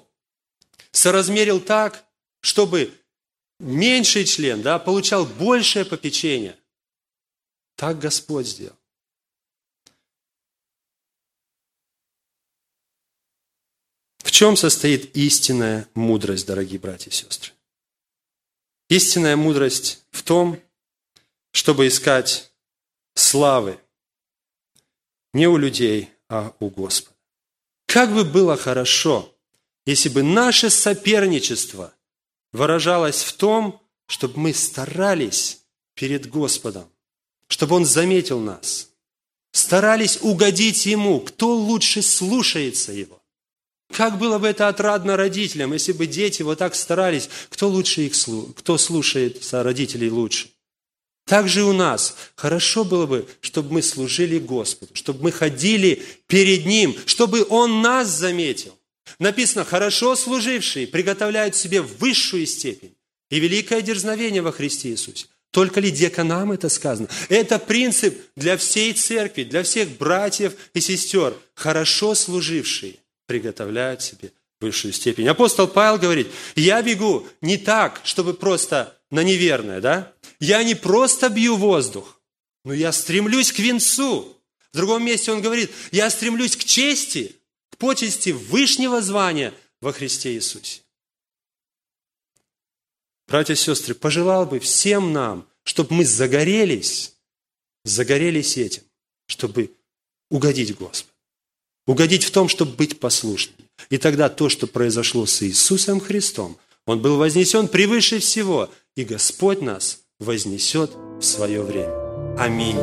соразмерил 0.92 1.60
так, 1.60 2.06
чтобы 2.42 2.94
меньший 3.60 4.26
член 4.26 4.62
да, 4.62 4.80
получал 4.80 5.26
большее 5.26 5.86
попечение. 5.86 6.58
Так 7.76 8.00
Господь 8.00 8.48
сделал. 8.48 8.78
В 14.20 14.32
чем 14.32 14.58
состоит 14.58 15.16
истинная 15.16 15.88
мудрость, 15.94 16.46
дорогие 16.46 16.80
братья 16.80 17.10
и 17.10 17.14
сестры? 17.14 17.54
Истинная 18.90 19.36
мудрость 19.36 20.04
в 20.12 20.24
том, 20.24 20.62
чтобы 21.52 21.88
искать 21.88 22.52
славы 23.16 23.80
не 25.34 25.48
у 25.48 25.58
людей, 25.58 26.12
а 26.30 26.56
у 26.60 26.70
Господа. 26.70 27.15
Как 27.96 28.14
бы 28.14 28.26
было 28.26 28.58
хорошо, 28.58 29.34
если 29.86 30.10
бы 30.10 30.22
наше 30.22 30.70
соперничество 30.70 31.94
выражалось 32.52 33.24
в 33.24 33.32
том, 33.32 33.82
чтобы 34.06 34.38
мы 34.38 34.54
старались 34.54 35.62
перед 35.94 36.30
Господом, 36.30 36.90
чтобы 37.48 37.78
Он 37.78 37.86
заметил 37.86 38.42
нас, 38.42 38.90
старались 39.54 40.20
угодить 40.22 40.86
Ему, 40.86 41.22
кто 41.22 41.56
лучше 41.56 42.02
слушается 42.02 42.92
Его. 42.92 43.24
Как 43.94 44.18
было 44.18 44.40
бы 44.40 44.48
это 44.48 44.68
отрадно 44.68 45.16
родителям, 45.16 45.72
если 45.72 45.94
бы 45.94 46.06
дети 46.06 46.42
вот 46.42 46.58
так 46.58 46.76
старались, 46.76 47.30
кто 47.50 47.70
лучше 47.70 48.02
их, 48.02 48.14
кто 48.58 48.78
слушается 48.78 49.64
родителей 49.64 50.10
лучше. 50.10 50.50
Так 51.26 51.50
же 51.50 51.62
и 51.62 51.64
у 51.64 51.74
нас. 51.74 52.16
Хорошо 52.36 52.84
было 52.84 53.08
бы, 53.08 53.28
чтобы 53.42 53.74
мы 53.74 53.82
служили 53.82 54.38
Господу, 54.38 54.92
чтобы 54.94 55.24
мы 55.24 55.32
ходили 55.32 56.04
перед 56.28 56.66
Ним, 56.66 56.96
чтобы 57.06 57.46
Он 57.50 57.82
нас 57.82 58.10
заметил. 58.10 58.78
Написано, 59.18 59.66
хорошо 59.66 60.16
служившие 60.16 60.88
приготовляют 60.88 61.56
себе 61.56 61.82
высшую 61.82 62.46
степень 62.46 62.96
и 63.30 63.40
великое 63.40 63.82
дерзновение 63.82 64.42
во 64.42 64.52
Христе 64.52 64.90
Иисусе. 64.90 65.28
Только 65.52 65.80
ли 65.80 65.90
деканам 65.90 66.52
это 66.52 66.70
сказано? 66.70 67.08
Это 67.30 67.60
принцип 67.60 68.20
для 68.36 68.58
всей 68.58 68.94
церкви, 68.94 69.44
для 69.44 69.64
всех 69.64 69.90
братьев 69.98 70.54
и 70.74 70.82
сестер. 70.82 71.34
Хорошо 71.54 72.14
служившие 72.14 72.96
приготовляют 73.26 74.02
себе 74.02 74.32
высшую 74.60 74.94
степень. 74.94 75.28
Апостол 75.28 75.68
Павел 75.68 75.98
говорит, 75.98 76.28
я 76.56 76.82
бегу 76.82 77.26
не 77.42 77.58
так, 77.58 78.02
чтобы 78.04 78.34
просто 78.34 78.98
на 79.12 79.24
неверное, 79.24 79.80
да? 79.80 80.12
Я 80.40 80.64
не 80.64 80.76
просто 80.76 81.30
бью 81.30 81.56
воздух, 81.56 82.20
но 82.64 82.74
я 82.74 82.92
стремлюсь 82.92 83.52
к 83.52 83.60
венцу. 83.60 84.36
В 84.74 84.78
другом 84.78 85.04
месте 85.04 85.32
он 85.32 85.42
говорит, 85.42 85.72
я 85.92 86.10
стремлюсь 86.10 86.58
к 86.58 86.64
чести, 86.64 87.36
к 87.70 87.78
почести 87.78 88.32
вышнего 88.32 89.02
звания 89.02 89.54
во 89.82 89.94
Христе 89.94 90.34
Иисусе. 90.34 90.82
Братья 93.28 93.54
и 93.54 93.58
сестры, 93.58 93.96
пожелал 93.96 94.46
бы 94.46 94.60
всем 94.60 95.14
нам, 95.14 95.48
чтобы 95.64 95.96
мы 95.96 96.06
загорелись, 96.06 97.14
загорелись 97.84 98.58
этим, 98.58 98.84
чтобы 99.28 99.72
угодить 100.30 100.76
Господу. 100.76 101.12
Угодить 101.88 102.24
в 102.24 102.32
том, 102.32 102.50
чтобы 102.50 102.74
быть 102.74 103.00
послушным. 103.00 103.68
И 103.90 103.98
тогда 103.98 104.30
то, 104.30 104.50
что 104.50 104.68
произошло 104.68 105.26
с 105.26 105.44
Иисусом 105.44 106.00
Христом, 106.00 106.58
Он 106.86 107.02
был 107.02 107.18
вознесен 107.18 107.68
превыше 107.68 108.20
всего, 108.20 108.72
и 108.96 109.04
Господь 109.04 109.62
нас 109.62 110.05
вознесет 110.20 110.92
в 111.20 111.24
свое 111.24 111.62
время. 111.62 111.94
Аминь. 112.38 112.78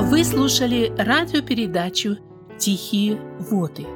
Вы 0.00 0.24
слушали 0.24 0.92
радиопередачу 0.98 2.18
«Тихие 2.58 3.20
воды». 3.38 3.86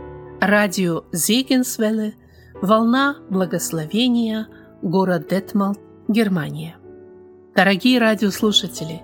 Радио 0.40 1.04
Зегенсвелле, 1.12 2.14
«Волна 2.62 3.16
благословения», 3.28 4.46
город 4.82 5.28
Детмалт, 5.28 5.80
Германия. 6.06 6.77
Дорогие 7.58 7.98
радиослушатели, 7.98 9.02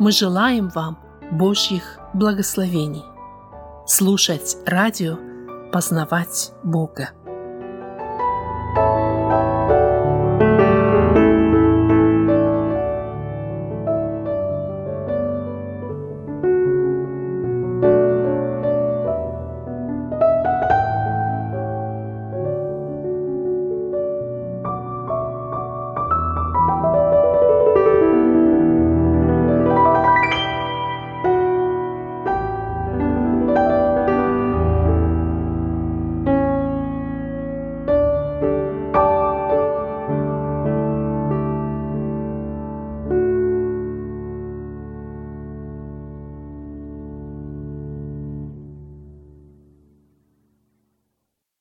мы 0.00 0.10
желаем 0.10 0.70
вам 0.70 0.98
Божьих 1.30 2.00
благословений. 2.14 3.04
Слушать 3.86 4.56
радио, 4.66 5.16
познавать 5.70 6.50
Бога. 6.64 7.10